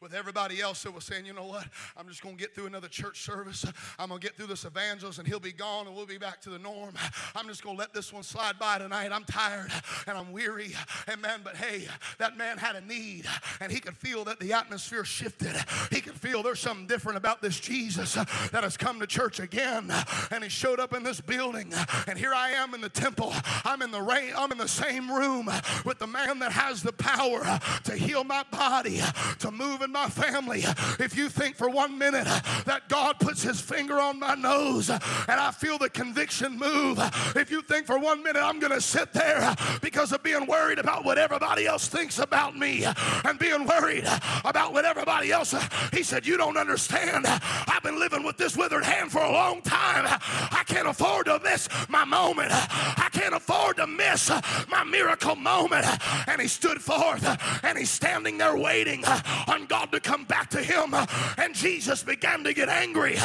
with 0.00 0.14
everybody 0.14 0.60
else 0.60 0.82
that 0.82 0.94
was 0.94 1.04
saying, 1.04 1.26
you 1.26 1.32
know 1.32 1.46
what, 1.46 1.66
I'm 1.96 2.08
just 2.08 2.22
going 2.22 2.36
to 2.36 2.40
get 2.40 2.54
through 2.54 2.66
another 2.66 2.88
church 2.88 3.22
service. 3.22 3.64
I'm 3.98 4.08
going 4.08 4.20
to 4.20 4.26
get 4.26 4.36
through 4.36 4.48
this 4.48 4.64
evangelist 4.64 5.18
and 5.18 5.26
he'll 5.28 5.40
be 5.40 5.52
gone 5.52 5.86
and 5.86 5.94
we'll 5.94 6.06
be 6.06 6.18
back 6.18 6.40
to 6.42 6.50
the 6.50 6.58
norm. 6.58 6.94
I'm 7.34 7.46
just 7.46 7.62
going 7.62 7.76
to 7.76 7.80
let 7.80 7.94
this 7.94 8.12
one 8.12 8.22
slide 8.22 8.58
by 8.58 8.78
tonight. 8.78 9.12
I'm 9.12 9.24
tired 9.24 9.70
and 10.06 10.18
I'm 10.18 10.32
weary. 10.32 10.72
Amen. 11.08 11.40
But 11.44 11.56
hey, 11.56 11.86
that 12.18 12.36
man 12.36 12.58
had 12.58 12.76
a 12.76 12.80
need 12.80 13.26
and 13.60 13.70
he 13.70 13.80
could 13.80 13.96
feel 13.96 14.24
that 14.24 14.40
the 14.40 14.52
atmosphere 14.52 15.04
shifted. 15.04 15.54
He 15.90 16.00
could 16.00 16.14
feel 16.14 16.42
there's 16.42 16.60
something 16.60 16.86
different 16.86 17.18
about 17.18 17.42
this 17.42 17.58
Jesus 17.60 18.14
that 18.14 18.62
has 18.64 18.76
come 18.76 19.00
to 19.00 19.06
church 19.06 19.40
again. 19.40 19.92
And 20.30 20.42
he 20.42 20.50
showed 20.50 20.80
up 20.80 20.92
in 20.92 21.02
this 21.02 21.20
building. 21.20 21.72
And 22.06 22.18
here 22.18 22.34
I 22.34 22.50
am 22.50 22.74
in 22.74 22.80
the 22.80 22.88
temple. 22.88 23.32
I'm 23.64 23.82
in 23.82 23.90
the 23.90 24.02
rain. 24.02 24.32
I'm 24.36 24.49
in 24.50 24.58
the 24.58 24.68
same 24.68 25.10
room 25.10 25.48
with 25.84 25.98
the 25.98 26.06
man 26.06 26.40
that 26.40 26.50
has 26.50 26.82
the 26.82 26.92
power 26.92 27.60
to 27.84 27.96
heal 27.96 28.24
my 28.24 28.44
body, 28.50 29.00
to 29.38 29.50
move 29.50 29.80
in 29.80 29.92
my 29.92 30.08
family. 30.08 30.64
If 30.98 31.16
you 31.16 31.28
think 31.28 31.54
for 31.54 31.68
one 31.68 31.96
minute 31.96 32.26
that 32.66 32.88
God 32.88 33.20
puts 33.20 33.42
his 33.42 33.60
finger 33.60 34.00
on 34.00 34.18
my 34.18 34.34
nose 34.34 34.90
and 34.90 35.00
I 35.28 35.52
feel 35.52 35.78
the 35.78 35.88
conviction 35.88 36.58
move, 36.58 36.98
if 37.36 37.50
you 37.50 37.62
think 37.62 37.86
for 37.86 37.98
one 37.98 38.22
minute 38.22 38.42
I'm 38.42 38.58
going 38.58 38.72
to 38.72 38.80
sit 38.80 39.12
there 39.12 39.54
because 39.82 40.12
of 40.12 40.22
being 40.22 40.46
worried 40.46 40.78
about 40.78 41.04
what 41.04 41.16
everybody 41.16 41.66
else 41.66 41.86
thinks 41.86 42.18
about 42.18 42.56
me 42.56 42.84
and 43.24 43.38
being 43.38 43.66
worried 43.66 44.08
about 44.44 44.72
what 44.72 44.84
everybody 44.84 45.30
else, 45.30 45.54
he 45.92 46.02
said, 46.02 46.26
You 46.26 46.36
don't 46.36 46.56
understand. 46.56 47.26
I've 47.26 47.82
been 47.82 48.00
living 48.00 48.24
with 48.24 48.36
this 48.36 48.56
withered 48.56 48.84
hand 48.84 49.12
for 49.12 49.22
a 49.22 49.30
long 49.30 49.62
time. 49.62 50.06
I 50.06 50.64
can't 50.66 50.88
afford 50.88 51.26
to 51.26 51.38
miss 51.44 51.68
my 51.88 52.04
moment. 52.04 52.50
I 52.52 53.08
can't 53.12 53.34
afford 53.34 53.76
to 53.76 53.86
miss 53.86 54.30
my 54.68 54.84
miracle 54.84 55.36
moment. 55.36 55.86
And 56.26 56.40
he 56.40 56.48
stood 56.48 56.80
forth 56.80 57.24
and 57.64 57.78
he's 57.78 57.90
standing 57.90 58.38
there 58.38 58.56
waiting 58.56 59.04
on 59.46 59.66
God 59.66 59.92
to 59.92 60.00
come 60.00 60.24
back 60.24 60.50
to 60.50 60.62
him. 60.62 60.94
And 61.38 61.54
Jesus 61.54 62.02
began 62.02 62.44
to 62.44 62.54
get 62.54 62.68
angry 62.68 63.16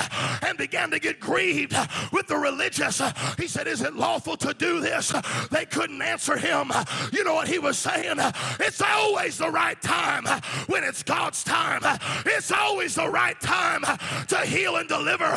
and 0.41 0.57
began 0.57 0.91
to 0.91 0.99
get 0.99 1.19
grieved 1.19 1.75
with 2.11 2.27
the 2.27 2.37
religious. 2.37 3.01
He 3.37 3.47
said, 3.47 3.67
Is 3.67 3.81
it 3.81 3.95
lawful 3.95 4.37
to 4.37 4.53
do 4.53 4.79
this? 4.79 5.13
They 5.51 5.65
couldn't 5.65 6.01
answer 6.01 6.37
him. 6.37 6.71
You 7.11 7.23
know 7.23 7.35
what 7.35 7.47
he 7.47 7.59
was 7.59 7.77
saying? 7.77 8.17
It's 8.59 8.81
always 8.81 9.37
the 9.37 9.49
right 9.49 9.81
time 9.81 10.25
when 10.67 10.83
it's 10.83 11.03
God's 11.03 11.43
time. 11.43 11.81
It's 12.25 12.51
always 12.51 12.95
the 12.95 13.09
right 13.09 13.39
time 13.39 13.81
to 14.27 14.37
heal 14.39 14.77
and 14.77 14.87
deliver 14.87 15.31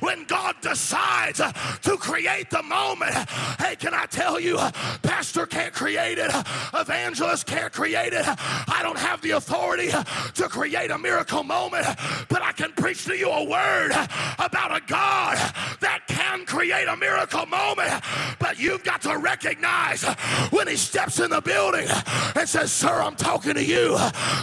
when 0.00 0.24
God 0.24 0.56
decides 0.60 1.38
to 1.38 1.96
create 1.96 2.50
the 2.50 2.62
moment. 2.62 3.14
Hey, 3.58 3.76
can 3.76 3.94
I 3.94 4.06
tell 4.06 4.38
you, 4.38 4.58
Pastor 5.02 5.23
can't 5.32 5.72
create 5.72 6.18
it, 6.18 6.30
evangelist 6.74 7.46
can't 7.46 7.72
create 7.72 8.12
it. 8.12 8.24
I 8.26 8.80
don't 8.82 8.98
have 8.98 9.20
the 9.22 9.32
authority 9.32 9.90
to 9.90 10.48
create 10.48 10.90
a 10.90 10.98
miracle 10.98 11.42
moment, 11.42 11.86
but 12.28 12.42
I 12.42 12.52
can 12.52 12.72
preach 12.72 13.04
to 13.06 13.16
you 13.16 13.30
a 13.30 13.44
word 13.44 13.92
about 14.38 14.76
a 14.76 14.80
God 14.86 15.36
that 15.80 16.03
can 16.34 16.46
create 16.46 16.88
a 16.88 16.96
miracle 16.96 17.46
moment. 17.46 17.90
But 18.38 18.58
you've 18.58 18.84
got 18.84 19.02
to 19.02 19.18
recognize 19.18 20.02
when 20.50 20.66
He 20.68 20.76
steps 20.76 21.20
in 21.20 21.30
the 21.30 21.40
building 21.40 21.86
and 22.34 22.48
says, 22.48 22.72
Sir, 22.72 23.00
I'm 23.00 23.16
talking 23.16 23.54
to 23.54 23.64
you. 23.64 23.96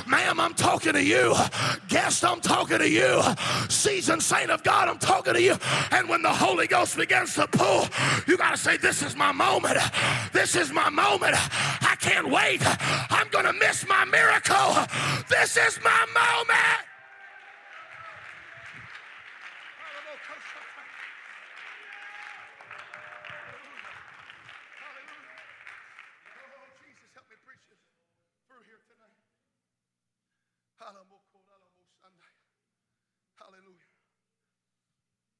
Ma'am, 0.08 0.39
I'm 0.39 0.54
talking 0.54 0.93
to 0.93 1.04
you. 1.04 1.36
Guest, 1.88 2.23
I'm 2.23 2.41
talking 2.41 2.80
to 2.80 2.89
you. 2.89 3.21
Seasoned 3.69 4.23
saint 4.23 4.51
of 4.51 4.63
God, 4.63 4.88
I'm 4.88 4.99
talking 4.99 5.34
to 5.34 5.41
you. 5.41 5.56
And 5.91 6.08
when 6.08 6.21
the 6.21 6.34
Holy 6.34 6.67
Ghost 6.67 6.97
begins 6.97 7.36
to 7.36 7.47
pull, 7.47 7.88
you 8.27 8.38
got 8.38 8.51
to 8.51 8.58
say, 8.58 8.77
This 8.77 9.01
is 9.01 9.15
my 9.15 9.32
moment. 9.32 9.77
This 10.34 10.56
is 10.56 10.71
my 10.71 10.89
moment. 10.89 11.36
I 11.36 11.95
can't 11.99 12.30
wait. 12.30 12.62
I'm 13.12 13.27
going 13.30 13.45
to 13.45 13.54
miss 13.54 13.88
my 13.88 14.06
miracle. 14.06 14.75
This 15.30 15.58
is 15.58 15.80
my 15.84 16.06
moment. 16.13 16.88
Oh, 26.62 26.69
Jesus, 26.82 27.10
help 27.13 27.25
me 27.30 27.38
preach 27.41 27.63
this 27.69 27.82
through 28.47 28.63
here 28.69 28.82
tonight. 28.86 29.17
Hallelujah. 33.38 33.89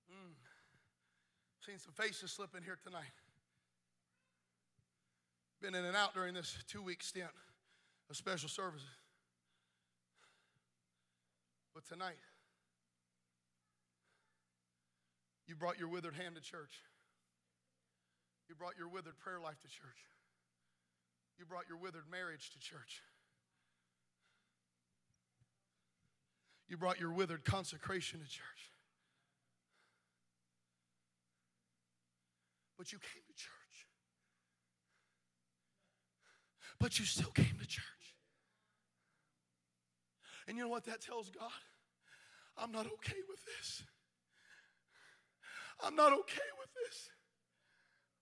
Mm. 0.10 0.34
Seen 1.72 1.80
some 1.80 1.94
faces 1.94 2.30
slip 2.34 2.54
in 2.54 2.64
here 2.64 2.78
tonight. 2.84 3.16
Been 5.62 5.74
in 5.74 5.86
and 5.86 5.96
out 5.96 6.14
during 6.14 6.34
this 6.34 6.58
two 6.68 6.82
week 6.82 7.02
stint 7.02 7.32
of 8.10 8.18
special 8.18 8.50
services. 8.50 8.90
But 11.74 11.86
tonight, 11.88 12.18
you 15.48 15.56
brought 15.56 15.80
your 15.80 15.88
withered 15.88 16.16
hand 16.16 16.36
to 16.36 16.42
church. 16.42 16.84
You 18.50 18.56
brought 18.56 18.74
your 18.78 18.90
withered 18.90 19.18
prayer 19.20 19.40
life 19.40 19.62
to 19.62 19.70
church. 19.70 20.04
You 21.40 21.46
brought 21.46 21.70
your 21.70 21.78
withered 21.78 22.12
marriage 22.12 22.50
to 22.50 22.60
church. 22.60 23.02
You 26.68 26.76
brought 26.76 27.00
your 27.00 27.14
withered 27.14 27.46
consecration 27.46 28.20
to 28.20 28.26
church. 28.26 28.72
But 32.82 32.92
you 32.92 32.98
came 32.98 33.22
to 33.28 33.34
church. 33.36 33.88
But 36.80 36.98
you 36.98 37.06
still 37.06 37.30
came 37.30 37.56
to 37.60 37.68
church. 37.68 37.86
And 40.48 40.58
you 40.58 40.64
know 40.64 40.70
what 40.70 40.86
that 40.86 41.00
tells 41.00 41.30
God? 41.30 41.52
I'm 42.58 42.72
not 42.72 42.88
okay 42.88 43.20
with 43.30 43.40
this. 43.46 43.84
I'm 45.86 45.96
not 45.96 46.12
okay 46.12 46.42
with 46.60 46.70
this. 46.84 47.10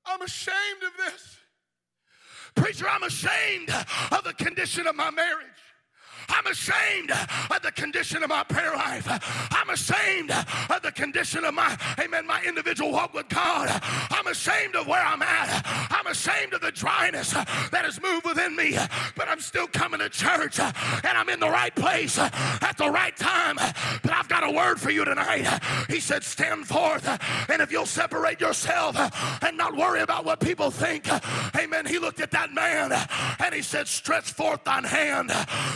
I'm 0.06 0.22
ashamed 0.22 0.84
of 0.86 1.06
this. 1.06 1.38
Preacher, 2.56 2.90
I'm 2.90 3.04
ashamed 3.04 3.70
of 4.12 4.26
the 4.26 4.34
condition 4.34 4.88
of 4.88 4.96
my 4.98 5.10
marriage. 5.10 5.69
I'm 6.30 6.48
ashamed 6.48 7.12
of 7.12 7.62
the 7.62 7.72
condition 7.72 8.24
of 8.24 8.30
my 8.30 8.44
prayer 8.44 8.74
life. 8.74 9.08
I'm 9.52 9.70
ashamed 9.70 10.32
of 10.32 10.82
the 10.82 10.92
condition 10.92 11.44
of 11.44 11.54
my, 11.54 11.78
amen, 12.00 12.28
my 12.28 12.42
individual 12.44 12.92
walk 12.92 13.14
with 13.14 13.28
God. 13.30 13.70
I'm 14.12 14.28
ashamed 14.28 14.76
of 14.76 14.88
where 14.88 15.04
I'm 15.04 15.22
at. 15.22 15.64
I'm 15.92 16.08
ashamed 16.08 16.54
of 16.54 16.62
the 16.62 16.72
dryness 16.72 17.32
that 17.32 17.82
has 17.84 18.02
moved 18.02 18.26
within 18.26 18.56
me, 18.56 18.78
but 19.16 19.28
I'm 19.28 19.40
still 19.40 19.68
coming 19.68 20.00
to 20.00 20.10
church 20.10 20.60
and 20.60 20.72
I'm 21.06 21.30
in 21.30 21.40
the 21.40 21.50
right 21.50 21.74
place 21.76 22.18
at 22.18 22.76
the 22.78 22.90
right 22.90 23.16
time. 23.16 23.56
But 23.56 24.12
I've 24.12 24.30
got 24.30 24.44
a 24.44 24.52
word 24.52 24.80
for 24.80 24.92
you 24.92 25.06
tonight. 25.06 25.48
He 25.90 26.00
said, 26.00 26.24
Stand 26.24 26.68
forth, 26.68 27.08
and 27.50 27.62
if 27.62 27.72
you'll 27.72 27.86
separate 27.86 28.40
yourself 28.40 28.96
and 29.44 29.58
not 29.58 29.76
worry 29.76 30.02
about 30.02 30.26
what 30.26 30.40
people 30.40 30.72
think, 30.72 31.08
amen. 31.56 31.86
He 31.86 32.00
looked 32.00 32.20
at 32.20 32.32
that 32.32 32.54
man 32.54 32.94
and 33.40 33.54
he 33.54 33.62
said, 33.62 33.88
Stretch 33.88 34.32
forth 34.32 34.64
thine 34.64 34.84
hand. 34.84 35.32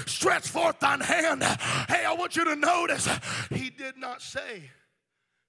Stretch 0.05 0.42
forth 0.47 0.79
thine 0.79 0.99
hand. 0.99 1.43
Hey, 1.43 2.05
I 2.05 2.13
want 2.17 2.35
you 2.35 2.45
to 2.45 2.55
notice, 2.55 3.07
he 3.49 3.69
did 3.69 3.97
not 3.97 4.21
say, 4.21 4.69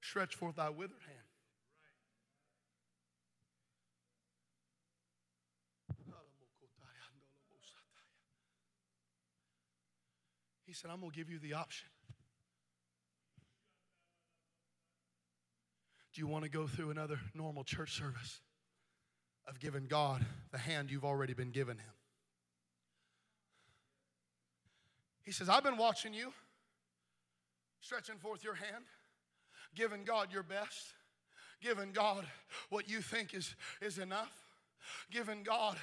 Stretch 0.01 0.35
forth 0.35 0.57
thy 0.57 0.69
withered 0.69 1.01
hand. 1.07 1.25
He 10.67 10.73
said, 10.73 10.91
I'm 10.91 10.99
going 10.99 11.13
to 11.13 11.17
give 11.17 11.31
you 11.31 11.39
the 11.39 11.55
option. 11.55 11.87
Do 16.13 16.21
you 16.21 16.27
want 16.27 16.43
to 16.43 16.51
go 16.51 16.67
through 16.67 16.91
another 16.91 17.21
normal 17.33 17.63
church 17.63 17.93
service 17.97 18.41
of 19.47 19.61
giving 19.61 19.87
God 19.87 20.27
the 20.51 20.59
hand 20.59 20.91
you've 20.91 21.05
already 21.05 21.33
been 21.33 21.51
given 21.51 21.79
Him? 21.79 21.93
He 25.25 25.33
says, 25.33 25.49
I've 25.49 25.65
been 25.65 25.77
watching 25.77 26.13
you, 26.13 26.33
stretching 27.81 28.19
forth 28.19 28.45
your 28.45 28.55
hand, 28.55 28.85
giving 29.75 30.05
God 30.05 30.33
your 30.33 30.43
best, 30.43 30.95
giving 31.63 31.93
God 31.93 32.27
what 32.69 32.89
you 32.89 33.01
think 33.01 33.35
is, 33.35 33.55
is 33.81 33.99
enough 33.99 34.44
giving 35.11 35.43
God 35.43 35.77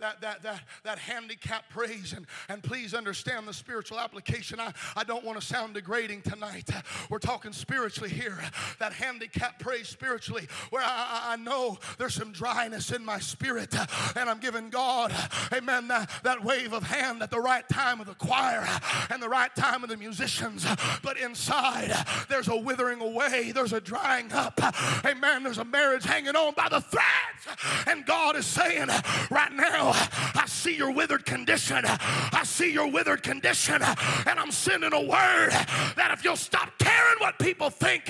that 0.00 0.20
that 0.20 0.42
that 0.42 0.62
that 0.84 0.98
handicap 0.98 1.68
praise. 1.70 2.12
And 2.12 2.26
and 2.48 2.62
please 2.62 2.94
understand 2.94 3.46
the 3.46 3.52
spiritual 3.52 3.98
application. 3.98 4.60
I, 4.60 4.72
I 4.96 5.04
don't 5.04 5.24
want 5.24 5.40
to 5.40 5.46
sound 5.46 5.74
degrading 5.74 6.22
tonight. 6.22 6.70
We're 7.10 7.18
talking 7.18 7.52
spiritually 7.52 8.10
here. 8.10 8.38
That 8.78 8.92
handicap 8.92 9.58
praise 9.58 9.88
spiritually 9.88 10.48
where 10.70 10.82
I, 10.82 11.32
I 11.32 11.36
know 11.36 11.78
there's 11.98 12.14
some 12.14 12.32
dryness 12.32 12.92
in 12.92 13.04
my 13.04 13.18
spirit. 13.18 13.74
And 14.16 14.28
I'm 14.28 14.38
giving 14.38 14.70
God 14.70 15.14
amen 15.52 15.88
that, 15.88 16.10
that 16.22 16.42
wave 16.42 16.72
of 16.72 16.82
hand 16.82 17.22
at 17.22 17.30
the 17.30 17.40
right 17.40 17.68
time 17.68 18.00
of 18.00 18.06
the 18.06 18.14
choir 18.14 18.66
and 19.10 19.22
the 19.22 19.28
right 19.28 19.54
time 19.54 19.82
of 19.82 19.90
the 19.90 19.96
musicians. 19.96 20.66
But 21.02 21.18
inside 21.18 21.92
there's 22.28 22.48
a 22.48 22.56
withering 22.56 23.00
away. 23.00 23.52
There's 23.52 23.72
a 23.72 23.80
drying 23.80 24.32
up. 24.32 24.60
Amen. 25.04 25.42
There's 25.42 25.58
a 25.58 25.64
marriage 25.64 26.04
hanging 26.04 26.36
on 26.36 26.54
by 26.54 26.68
the 26.68 26.80
threads. 26.80 27.84
And 27.86 28.04
God 28.06 28.36
is 28.38 28.46
saying 28.46 28.88
right 29.30 29.52
now, 29.52 29.90
I 30.34 30.44
see 30.46 30.76
your 30.76 30.92
withered 30.92 31.26
condition. 31.26 31.82
I 31.84 32.42
see 32.44 32.72
your 32.72 32.90
withered 32.90 33.22
condition. 33.22 33.82
And 33.82 34.38
I'm 34.38 34.52
sending 34.52 34.92
a 34.92 35.00
word 35.00 35.50
that 35.96 36.10
if 36.12 36.24
you'll 36.24 36.36
stop 36.36 36.70
caring 36.78 37.18
what 37.18 37.38
people 37.38 37.68
think, 37.68 38.04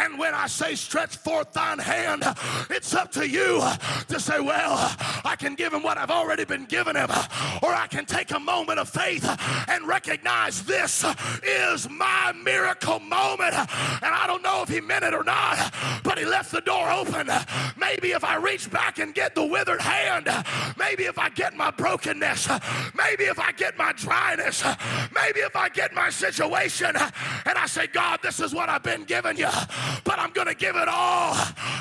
and 0.00 0.18
when 0.18 0.34
I 0.34 0.46
say 0.46 0.76
stretch 0.76 1.16
forth 1.16 1.52
thine 1.52 1.80
hand, 1.80 2.22
it's 2.70 2.94
up 2.94 3.10
to 3.12 3.28
you 3.28 3.60
to 4.08 4.20
say, 4.20 4.40
well, 4.40 4.94
I 5.24 5.34
can 5.36 5.54
give 5.56 5.72
him 5.72 5.82
what 5.82 5.98
I've 5.98 6.10
already 6.10 6.44
been 6.44 6.66
given 6.66 6.94
him, 6.94 7.10
or 7.62 7.74
I 7.74 7.88
can 7.90 8.06
take 8.06 8.30
a 8.30 8.40
moment 8.40 8.78
of 8.78 8.88
faith 8.88 9.28
and 9.68 9.86
recognize 9.86 10.62
this 10.62 11.04
is 11.42 11.90
my 11.90 12.32
miracle 12.44 13.00
moment. 13.00 13.54
And 13.54 14.14
I 14.14 14.26
don't 14.28 14.42
know 14.42 14.62
if 14.62 14.68
he 14.68 14.80
meant 14.80 15.04
it 15.04 15.12
or 15.12 15.24
not, 15.24 15.74
but 16.04 16.18
he 16.18 16.24
left 16.24 16.52
the 16.52 16.60
door 16.60 16.88
open. 16.90 17.28
Maybe 17.76 18.12
if 18.12 18.22
I 18.22 18.36
reach 18.36 18.70
back 18.70 18.98
and 18.98 19.12
get 19.12 19.34
the 19.34 19.44
withered 19.44 19.71
hand, 19.78 20.28
maybe 20.78 21.04
if 21.04 21.18
I 21.18 21.28
get 21.28 21.54
my 21.54 21.70
brokenness, 21.70 22.48
maybe 22.94 23.24
if 23.24 23.38
I 23.38 23.52
get 23.52 23.76
my 23.76 23.92
dryness, 23.92 24.64
maybe 25.14 25.40
if 25.40 25.56
I 25.56 25.68
get 25.68 25.94
my 25.94 26.10
situation, 26.10 26.94
and 26.96 27.58
I 27.58 27.66
say, 27.66 27.86
God, 27.86 28.20
this 28.22 28.40
is 28.40 28.54
what 28.54 28.68
I've 28.68 28.82
been 28.82 29.04
giving 29.04 29.36
you, 29.36 29.50
but 30.04 30.18
I'm 30.18 30.32
going 30.32 30.48
to 30.48 30.54
give 30.54 30.76
it 30.76 30.88
all. 30.88 31.36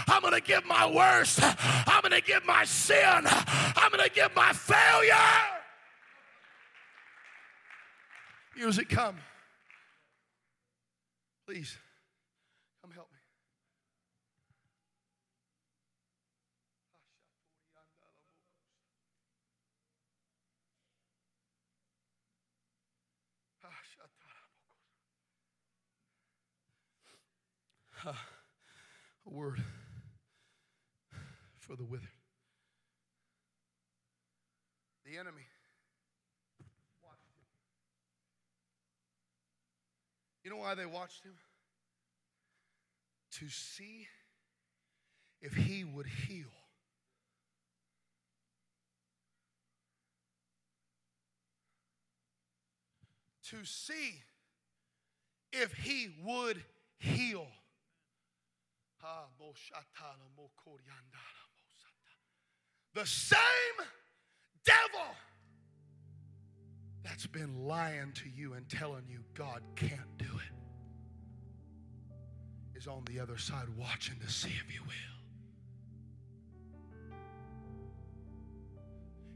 I'm 0.07 0.21
going 0.21 0.33
to 0.33 0.41
give 0.41 0.65
my 0.65 0.85
worst. 0.85 1.39
I'm 1.41 2.01
going 2.01 2.11
to 2.11 2.21
give 2.21 2.45
my 2.45 2.65
sin. 2.65 3.23
I'm 3.25 3.91
going 3.91 4.03
to 4.03 4.13
give 4.13 4.35
my 4.35 4.53
failure. 4.53 5.15
Music, 8.55 8.89
come. 8.89 9.17
Please, 11.47 11.77
come 12.81 12.91
help 12.91 13.07
me. 13.11 13.17
Uh, 28.03 28.13
a 29.27 29.29
word 29.29 29.61
for 31.59 31.75
the 31.75 31.83
withered. 31.83 32.07
The 35.05 35.19
enemy 35.19 35.45
watched 37.03 37.29
him. 37.37 37.45
You 40.43 40.49
know 40.49 40.57
why 40.57 40.73
they 40.73 40.87
watched 40.87 41.23
him? 41.23 41.33
To 43.33 43.49
see 43.49 44.07
if 45.39 45.53
he 45.53 45.83
would 45.83 46.07
heal. 46.07 46.47
To 53.49 53.63
see 53.63 54.23
if 55.53 55.73
he 55.73 56.09
would 56.23 56.63
heal. 56.97 57.45
The 62.93 63.05
same 63.05 63.39
devil 64.65 65.15
that's 67.03 67.25
been 67.25 67.65
lying 67.65 68.11
to 68.13 68.29
you 68.29 68.53
and 68.53 68.69
telling 68.69 69.03
you 69.09 69.19
God 69.33 69.61
can't 69.75 70.17
do 70.17 70.25
it 70.25 70.53
is 72.77 72.87
on 72.87 73.03
the 73.05 73.19
other 73.19 73.37
side 73.37 73.67
watching 73.77 74.15
to 74.19 74.31
see 74.31 74.49
if 74.49 74.73
you 74.73 74.81
will. 74.81 75.11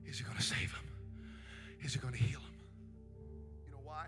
Is 0.06 0.20
he 0.20 0.24
going 0.24 0.38
to 0.38 0.44
save 0.44 0.72
him? 0.72 0.88
Is 1.82 1.94
he 1.94 2.00
going 2.00 2.14
to 2.14 2.20
heal 2.20 2.40
him? 2.40 2.56
You 3.66 3.72
know 3.72 3.82
why? 3.84 4.06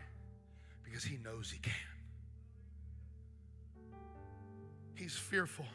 Because 0.84 1.04
he 1.04 1.18
knows 1.18 1.52
he 1.52 1.60
can. 1.60 1.74
He's 4.98 5.16
fearful. 5.16 5.66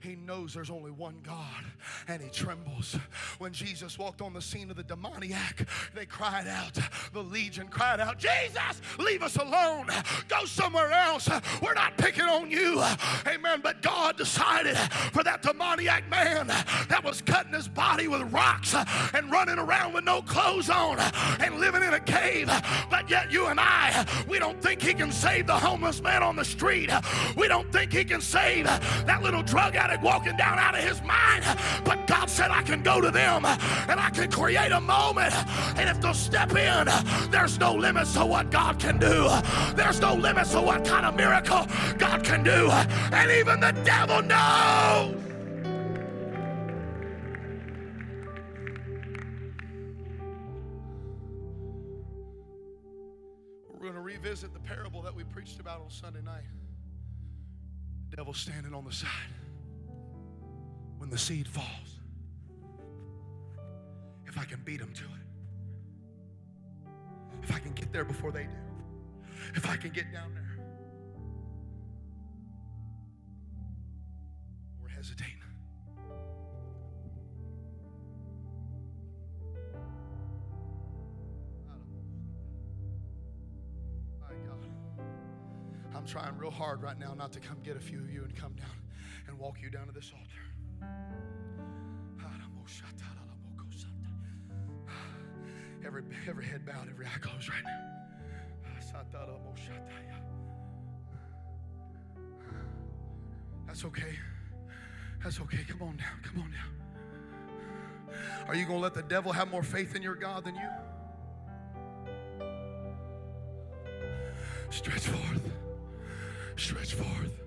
He 0.00 0.16
knows 0.16 0.54
there's 0.54 0.70
only 0.70 0.90
one 0.90 1.16
God 1.22 1.64
and 2.08 2.22
he 2.22 2.30
trembles. 2.30 2.96
When 3.38 3.52
Jesus 3.52 3.98
walked 3.98 4.22
on 4.22 4.32
the 4.32 4.40
scene 4.40 4.70
of 4.70 4.76
the 4.76 4.82
demoniac, 4.82 5.66
they 5.94 6.06
cried 6.06 6.46
out, 6.48 6.78
the 7.12 7.22
legion 7.22 7.68
cried 7.68 8.00
out, 8.00 8.18
Jesus, 8.18 8.80
leave 8.98 9.22
us 9.22 9.36
alone. 9.36 9.88
Go 10.28 10.46
somewhere 10.46 10.90
else. 10.90 11.28
We're 11.62 11.74
not 11.74 11.98
picking 11.98 12.24
on 12.24 12.50
you. 12.50 12.82
Amen. 13.26 13.60
But 13.62 13.82
God 13.82 14.16
decided 14.16 14.76
for 15.12 15.22
that 15.22 15.42
demoniac 15.42 16.08
man 16.08 16.46
that 16.46 17.02
was 17.04 17.20
cutting 17.20 17.52
his 17.52 17.68
body 17.68 18.08
with 18.08 18.22
rocks 18.32 18.74
and 19.14 19.30
running 19.30 19.58
around 19.58 19.92
with 19.92 20.04
no 20.04 20.22
clothes 20.22 20.70
on 20.70 20.98
and 21.40 21.60
living 21.60 21.82
in 21.82 21.92
a 21.92 22.00
cave. 22.00 22.50
But 22.90 23.10
yet, 23.10 23.30
you 23.30 23.46
and 23.46 23.60
I, 23.60 24.06
we 24.28 24.38
don't 24.38 24.62
think 24.62 24.80
he 24.80 24.94
can 24.94 25.12
save 25.12 25.46
the 25.46 25.58
homeless 25.58 26.00
man 26.00 26.22
on 26.22 26.36
the 26.36 26.44
street. 26.44 26.90
We 27.36 27.48
don't 27.48 27.70
think 27.70 27.92
he 27.92 28.04
can 28.04 28.22
save 28.22 28.64
that 28.64 29.22
little 29.22 29.42
drug 29.42 29.76
addict 29.76 29.89
walking 29.98 30.36
down 30.36 30.58
out 30.58 30.74
of 30.74 30.84
his 30.84 31.02
mind. 31.02 31.44
But 31.84 32.06
God 32.06 32.30
said, 32.30 32.50
I 32.50 32.62
can 32.62 32.82
go 32.82 33.00
to 33.00 33.10
them 33.10 33.44
and 33.44 34.00
I 34.00 34.10
can 34.10 34.30
create 34.30 34.72
a 34.72 34.80
moment. 34.80 35.34
And 35.76 35.88
if 35.88 36.00
they'll 36.00 36.14
step 36.14 36.50
in, 36.50 36.88
there's 37.30 37.58
no 37.58 37.74
limits 37.74 38.14
to 38.14 38.24
what 38.24 38.50
God 38.50 38.78
can 38.78 38.98
do. 38.98 39.28
There's 39.74 40.00
no 40.00 40.14
limits 40.14 40.52
to 40.52 40.60
what 40.60 40.84
kind 40.84 41.06
of 41.06 41.14
miracle 41.14 41.66
God 41.98 42.22
can 42.24 42.42
do. 42.42 42.70
And 42.70 43.30
even 43.30 43.60
the 43.60 43.72
devil 43.84 44.22
knows. 44.22 45.16
We're 53.68 53.80
going 53.80 53.94
to 53.94 54.00
revisit 54.00 54.52
the 54.52 54.60
parable 54.60 55.02
that 55.02 55.14
we 55.14 55.24
preached 55.24 55.58
about 55.58 55.80
on 55.80 55.90
Sunday 55.90 56.20
night. 56.22 56.44
The 58.10 58.16
devil 58.16 58.34
standing 58.34 58.74
on 58.74 58.84
the 58.84 58.92
side 58.92 59.08
when 61.00 61.08
the 61.08 61.16
seed 61.16 61.48
falls. 61.48 61.98
If 64.26 64.36
I 64.36 64.44
can 64.44 64.60
beat 64.66 64.80
them 64.80 64.92
to 64.92 65.02
it, 65.02 65.26
if 67.42 67.50
I 67.54 67.58
can 67.58 67.72
get 67.72 67.90
there 67.90 68.04
before 68.04 68.30
they 68.30 68.42
do, 68.42 68.50
if 69.54 69.66
I 69.66 69.76
can 69.76 69.90
get 69.92 70.12
down 70.12 70.34
there, 70.34 70.58
we're 74.82 74.90
hesitating. 74.90 75.36
I'm 85.94 86.06
trying 86.06 86.36
real 86.36 86.50
hard 86.50 86.82
right 86.82 86.98
now 86.98 87.14
not 87.14 87.32
to 87.32 87.40
come 87.40 87.58
get 87.62 87.76
a 87.76 87.80
few 87.80 88.00
of 88.00 88.10
you 88.10 88.22
and 88.24 88.34
come 88.36 88.52
down 88.52 88.68
and 89.28 89.38
walk 89.38 89.60
you 89.62 89.70
down 89.70 89.86
to 89.86 89.92
this 89.92 90.12
altar. 90.14 90.49
Every, 95.86 96.02
every 96.28 96.44
head 96.44 96.66
bowed, 96.66 96.88
every 96.90 97.06
eye 97.06 97.18
closed 97.20 97.48
right 97.48 97.64
now. 97.64 97.70
That's 103.66 103.84
okay. 103.84 104.18
That's 105.22 105.40
okay. 105.40 105.64
Come 105.68 105.82
on 105.82 105.96
now. 105.96 106.12
Come 106.22 106.42
on 106.42 106.50
now. 106.50 106.64
Are 108.48 108.54
you 108.54 108.64
going 108.64 108.78
to 108.78 108.82
let 108.82 108.94
the 108.94 109.02
devil 109.02 109.32
have 109.32 109.50
more 109.50 109.62
faith 109.62 109.94
in 109.94 110.00
your 110.02 110.14
God 110.14 110.44
than 110.44 110.54
you? 110.54 110.68
Stretch 114.70 115.06
forth. 115.06 115.52
Stretch 116.56 116.94
forth. 116.94 117.42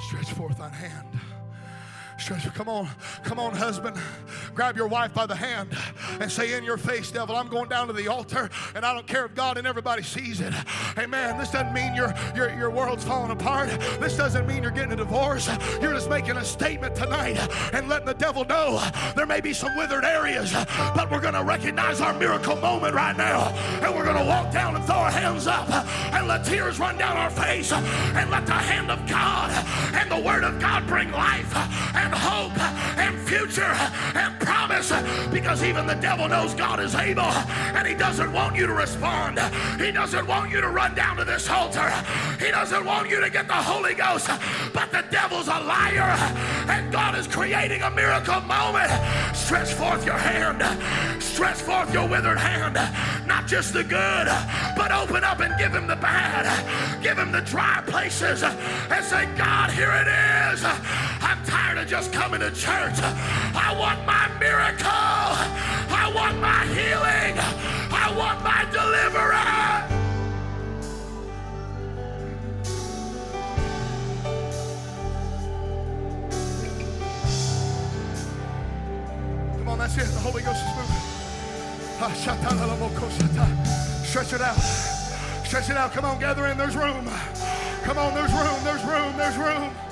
Stretch 0.00 0.32
forth 0.32 0.58
thine 0.58 0.72
hand. 0.72 1.20
Stretch. 2.38 2.54
Come 2.54 2.68
on. 2.68 2.88
Come 3.24 3.40
on, 3.40 3.52
husband. 3.54 3.96
Grab 4.60 4.76
your 4.76 4.88
wife 4.88 5.14
by 5.14 5.24
the 5.24 5.34
hand 5.34 5.70
and 6.20 6.30
say, 6.30 6.52
In 6.52 6.64
your 6.64 6.76
face, 6.76 7.10
devil, 7.10 7.34
I'm 7.34 7.48
going 7.48 7.70
down 7.70 7.86
to 7.86 7.94
the 7.94 8.08
altar 8.08 8.50
and 8.74 8.84
I 8.84 8.92
don't 8.92 9.06
care 9.06 9.24
if 9.24 9.34
God 9.34 9.56
and 9.56 9.66
everybody 9.66 10.02
sees 10.02 10.42
it. 10.42 10.52
Amen. 10.98 11.38
This 11.38 11.50
doesn't 11.50 11.72
mean 11.72 11.94
your, 11.94 12.12
your, 12.36 12.54
your 12.54 12.68
world's 12.68 13.02
falling 13.02 13.30
apart. 13.30 13.70
This 14.00 14.18
doesn't 14.18 14.46
mean 14.46 14.62
you're 14.62 14.70
getting 14.70 14.92
a 14.92 14.96
divorce. 14.96 15.48
You're 15.80 15.94
just 15.94 16.10
making 16.10 16.36
a 16.36 16.44
statement 16.44 16.94
tonight 16.94 17.38
and 17.72 17.88
letting 17.88 18.04
the 18.04 18.12
devil 18.12 18.44
know 18.44 18.86
there 19.16 19.24
may 19.24 19.40
be 19.40 19.54
some 19.54 19.74
withered 19.78 20.04
areas, 20.04 20.52
but 20.94 21.10
we're 21.10 21.22
going 21.22 21.32
to 21.32 21.42
recognize 21.42 22.02
our 22.02 22.12
miracle 22.12 22.56
moment 22.56 22.94
right 22.94 23.16
now. 23.16 23.48
And 23.80 23.96
we're 23.96 24.04
going 24.04 24.18
to 24.18 24.26
walk 24.26 24.52
down 24.52 24.76
and 24.76 24.84
throw 24.84 24.96
our 24.96 25.10
hands 25.10 25.46
up 25.46 25.70
and 26.12 26.28
let 26.28 26.44
tears 26.44 26.78
run 26.78 26.98
down 26.98 27.16
our 27.16 27.30
face 27.30 27.72
and 27.72 28.30
let 28.30 28.44
the 28.44 28.52
hand 28.52 28.90
of 28.90 29.08
God 29.08 29.50
and 29.94 30.10
the 30.10 30.20
word 30.20 30.44
of 30.44 30.60
God 30.60 30.86
bring 30.86 31.10
life 31.12 31.56
and 31.96 32.12
hope 32.12 32.59
future 33.30 33.62
and 33.62 34.36
because 35.30 35.62
even 35.62 35.86
the 35.86 35.94
devil 35.94 36.28
knows 36.28 36.54
God 36.54 36.80
is 36.80 36.94
able 36.94 37.22
and 37.22 37.86
he 37.86 37.94
doesn't 37.94 38.32
want 38.32 38.56
you 38.56 38.66
to 38.66 38.72
respond. 38.72 39.38
He 39.78 39.92
doesn't 39.92 40.26
want 40.26 40.50
you 40.50 40.60
to 40.60 40.68
run 40.68 40.94
down 40.94 41.16
to 41.18 41.24
this 41.24 41.48
altar. 41.50 41.90
He 42.38 42.50
doesn't 42.50 42.84
want 42.84 43.10
you 43.10 43.20
to 43.20 43.28
get 43.28 43.46
the 43.46 43.54
Holy 43.54 43.94
Ghost. 43.94 44.28
But 44.72 44.90
the 44.90 45.04
devil's 45.10 45.48
a 45.48 45.60
liar 45.60 46.16
and 46.68 46.90
God 46.90 47.14
is 47.18 47.26
creating 47.26 47.82
a 47.82 47.90
miracle 47.90 48.40
moment. 48.42 48.90
Stretch 49.36 49.74
forth 49.74 50.06
your 50.06 50.18
hand. 50.18 50.62
Stretch 51.22 51.58
forth 51.58 51.92
your 51.92 52.08
withered 52.08 52.38
hand. 52.38 52.74
Not 53.26 53.46
just 53.46 53.72
the 53.72 53.84
good, 53.84 54.28
but 54.76 54.92
open 54.92 55.24
up 55.24 55.40
and 55.40 55.56
give 55.58 55.74
him 55.74 55.86
the 55.86 55.96
bad. 55.96 57.02
Give 57.02 57.18
him 57.18 57.32
the 57.32 57.42
dry 57.42 57.82
places 57.86 58.42
and 58.42 59.04
say, 59.04 59.26
God, 59.36 59.70
here 59.70 59.92
it 59.92 60.08
is. 60.54 60.64
I'm 60.64 61.44
tired 61.44 61.78
of 61.78 61.86
just 61.86 62.12
coming 62.12 62.40
to 62.40 62.50
church. 62.50 62.94
I 63.00 63.76
want 63.78 64.06
my 64.06 64.28
miracle. 64.38 64.69
I 64.78 66.12
want 66.14 66.38
my 66.40 66.64
healing. 66.66 67.38
I 67.90 68.14
want 68.16 68.42
my 68.44 68.64
deliverance. 68.70 69.90
Come 79.58 79.68
on, 79.68 79.78
that's 79.78 79.96
it. 79.96 80.04
The 80.06 80.20
Holy 80.20 80.42
Ghost 80.42 80.62
is 80.64 80.76
moving. 80.76 80.96
Ah, 82.02 82.12
Stretch 84.04 84.32
it 84.32 84.40
out. 84.40 84.56
Stretch 85.46 85.70
it 85.70 85.76
out. 85.76 85.92
Come 85.92 86.04
on, 86.04 86.18
gather 86.20 86.46
in. 86.46 86.56
There's 86.56 86.76
room. 86.76 87.04
Come 87.82 87.98
on, 87.98 88.14
there's 88.14 88.32
room. 88.32 88.64
There's 88.64 88.84
room. 88.84 89.16
There's 89.16 89.36
room. 89.36 89.89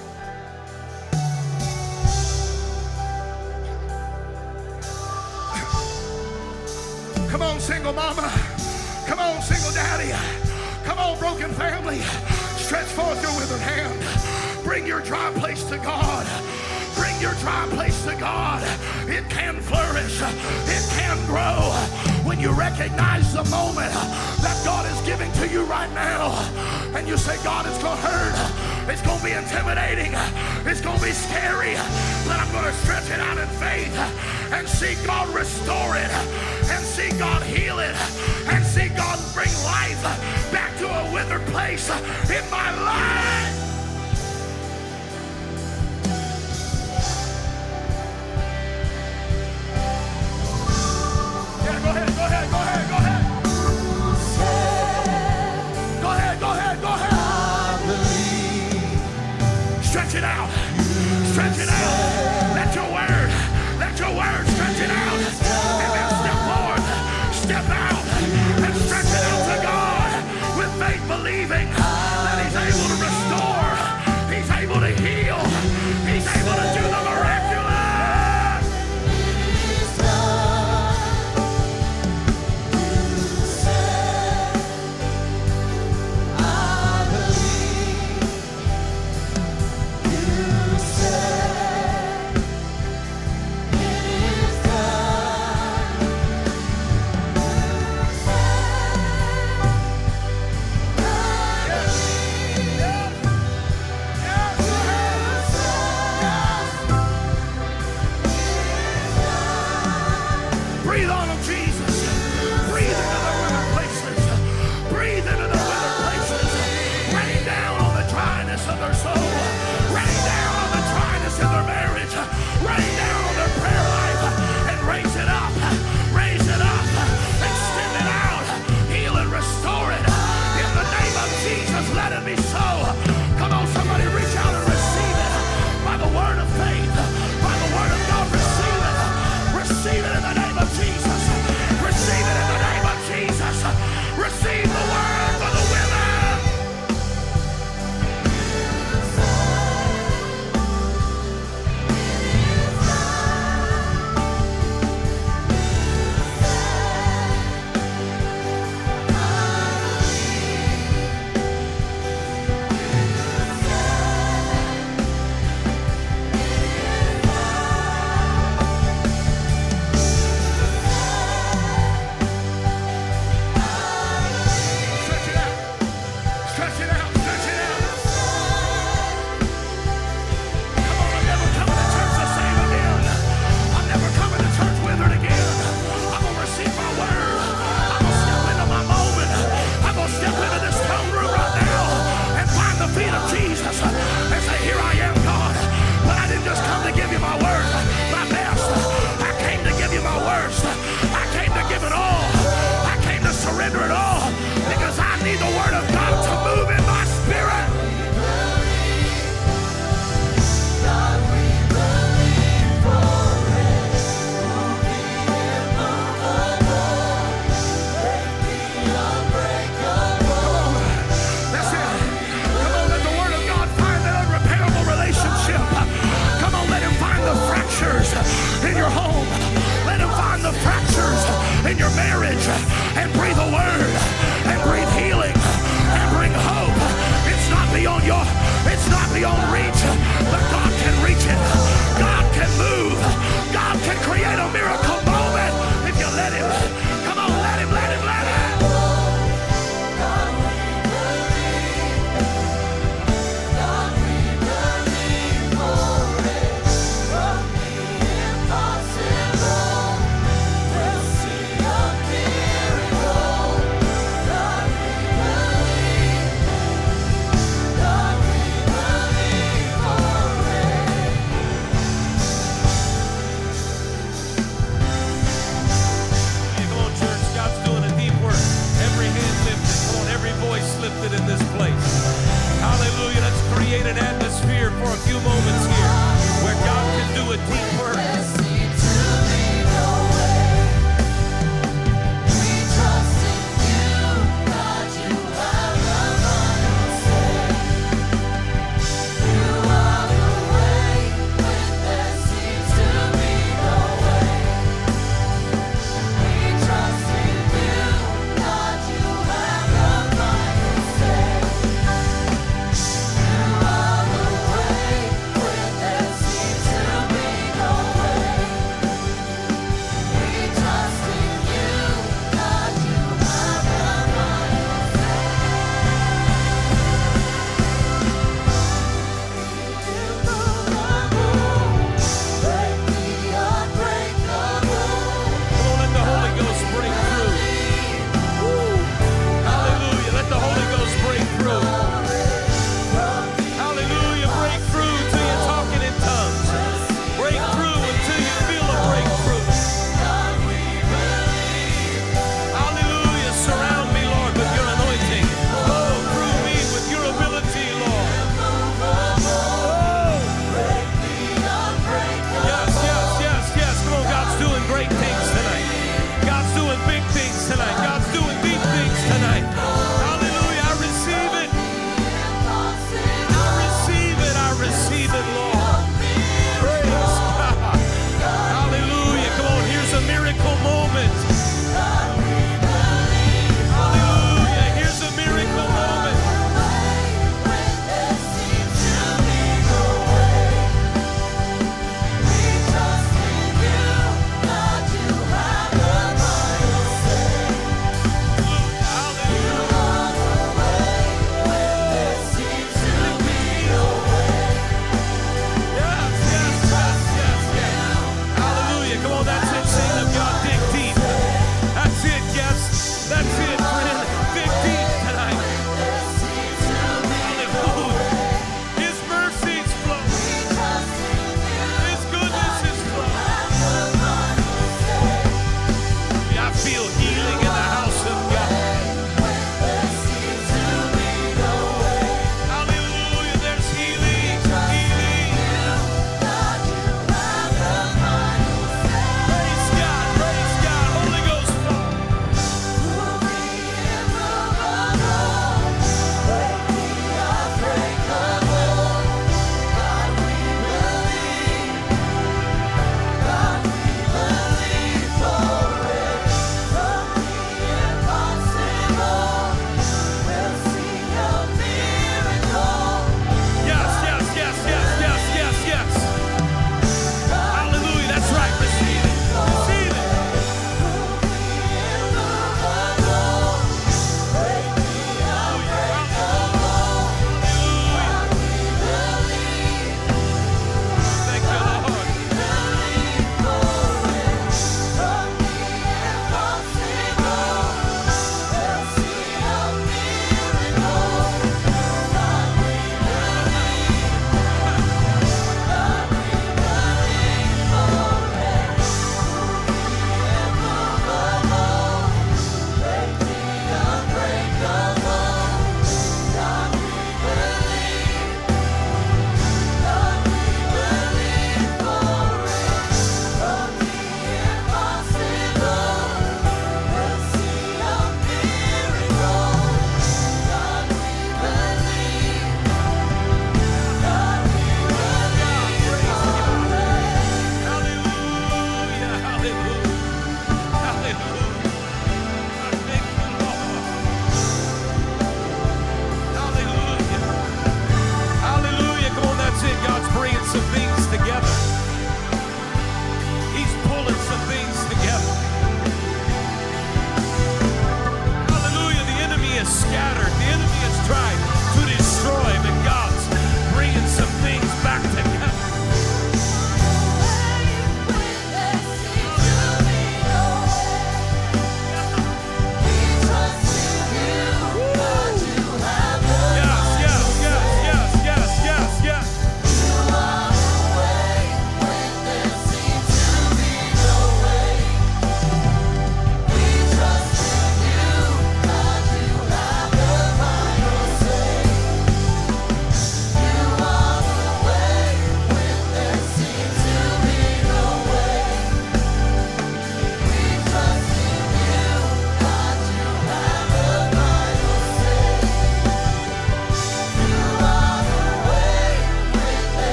Come 7.31 7.43
on, 7.43 7.61
single 7.61 7.93
mama. 7.93 8.33
Come 9.07 9.19
on, 9.19 9.43
single 9.43 9.71
daddy. 9.73 10.13
Come 10.85 10.99
on, 10.99 11.19
broken 11.19 11.51
family. 11.51 12.01
Stretch 12.57 12.87
forth 12.87 13.23
your 13.23 13.37
withered 13.37 13.61
hand. 13.61 14.65
Bring 14.65 14.87
your 14.87 15.01
dry 15.01 15.31
place 15.35 15.63
to 15.65 15.77
God. 15.77 16.27
Bring 16.97 17.15
your 17.21 17.35
dry 17.35 17.69
place 17.71 18.03
to 18.07 18.17
God. 18.17 18.63
It 19.07 19.29
can 19.29 19.61
flourish. 19.61 20.23
It 20.23 20.85
can 20.97 21.17
grow. 21.27 21.69
When 22.25 22.41
you 22.41 22.51
recognize 22.51 23.35
the 23.35 23.45
moment 23.45 23.93
that 24.41 24.61
God 24.65 24.87
is 24.91 24.99
giving 25.07 25.31
to 25.33 25.49
you 25.49 25.65
right 25.65 25.93
now, 25.93 26.33
and 26.97 27.07
you 27.07 27.19
say, 27.19 27.37
God, 27.45 27.67
it's 27.67 27.81
going 27.83 27.97
to 27.97 28.07
hurt. 28.09 28.91
It's 28.91 29.03
going 29.03 29.19
to 29.19 29.25
be 29.25 29.33
intimidating. 29.33 30.13
It's 30.65 30.81
going 30.81 30.99
to 30.99 31.05
be 31.05 31.13
scary. 31.13 31.75
But 32.27 32.41
I'm 32.41 32.51
going 32.53 32.65
to 32.65 32.73
stretch 32.81 33.11
it 33.11 33.21
out 33.21 33.37
in 33.37 33.49
faith 33.61 34.38
and 34.53 34.69
see 34.69 34.95
God 35.07 35.29
restore 35.35 35.97
it 35.97 36.11
and 36.71 36.85
see 36.85 37.11
God 37.19 37.43
heal 37.43 37.79
it 37.79 37.95
and 38.49 38.65
see 38.65 38.89
God 38.89 39.19
bring 39.35 39.53
life 39.65 40.03
back 40.53 40.77
to 40.79 40.87
a 40.87 41.13
withered 41.13 41.45
place 41.47 41.91
in 42.31 42.51
my 42.51 42.71
life. 42.83 43.28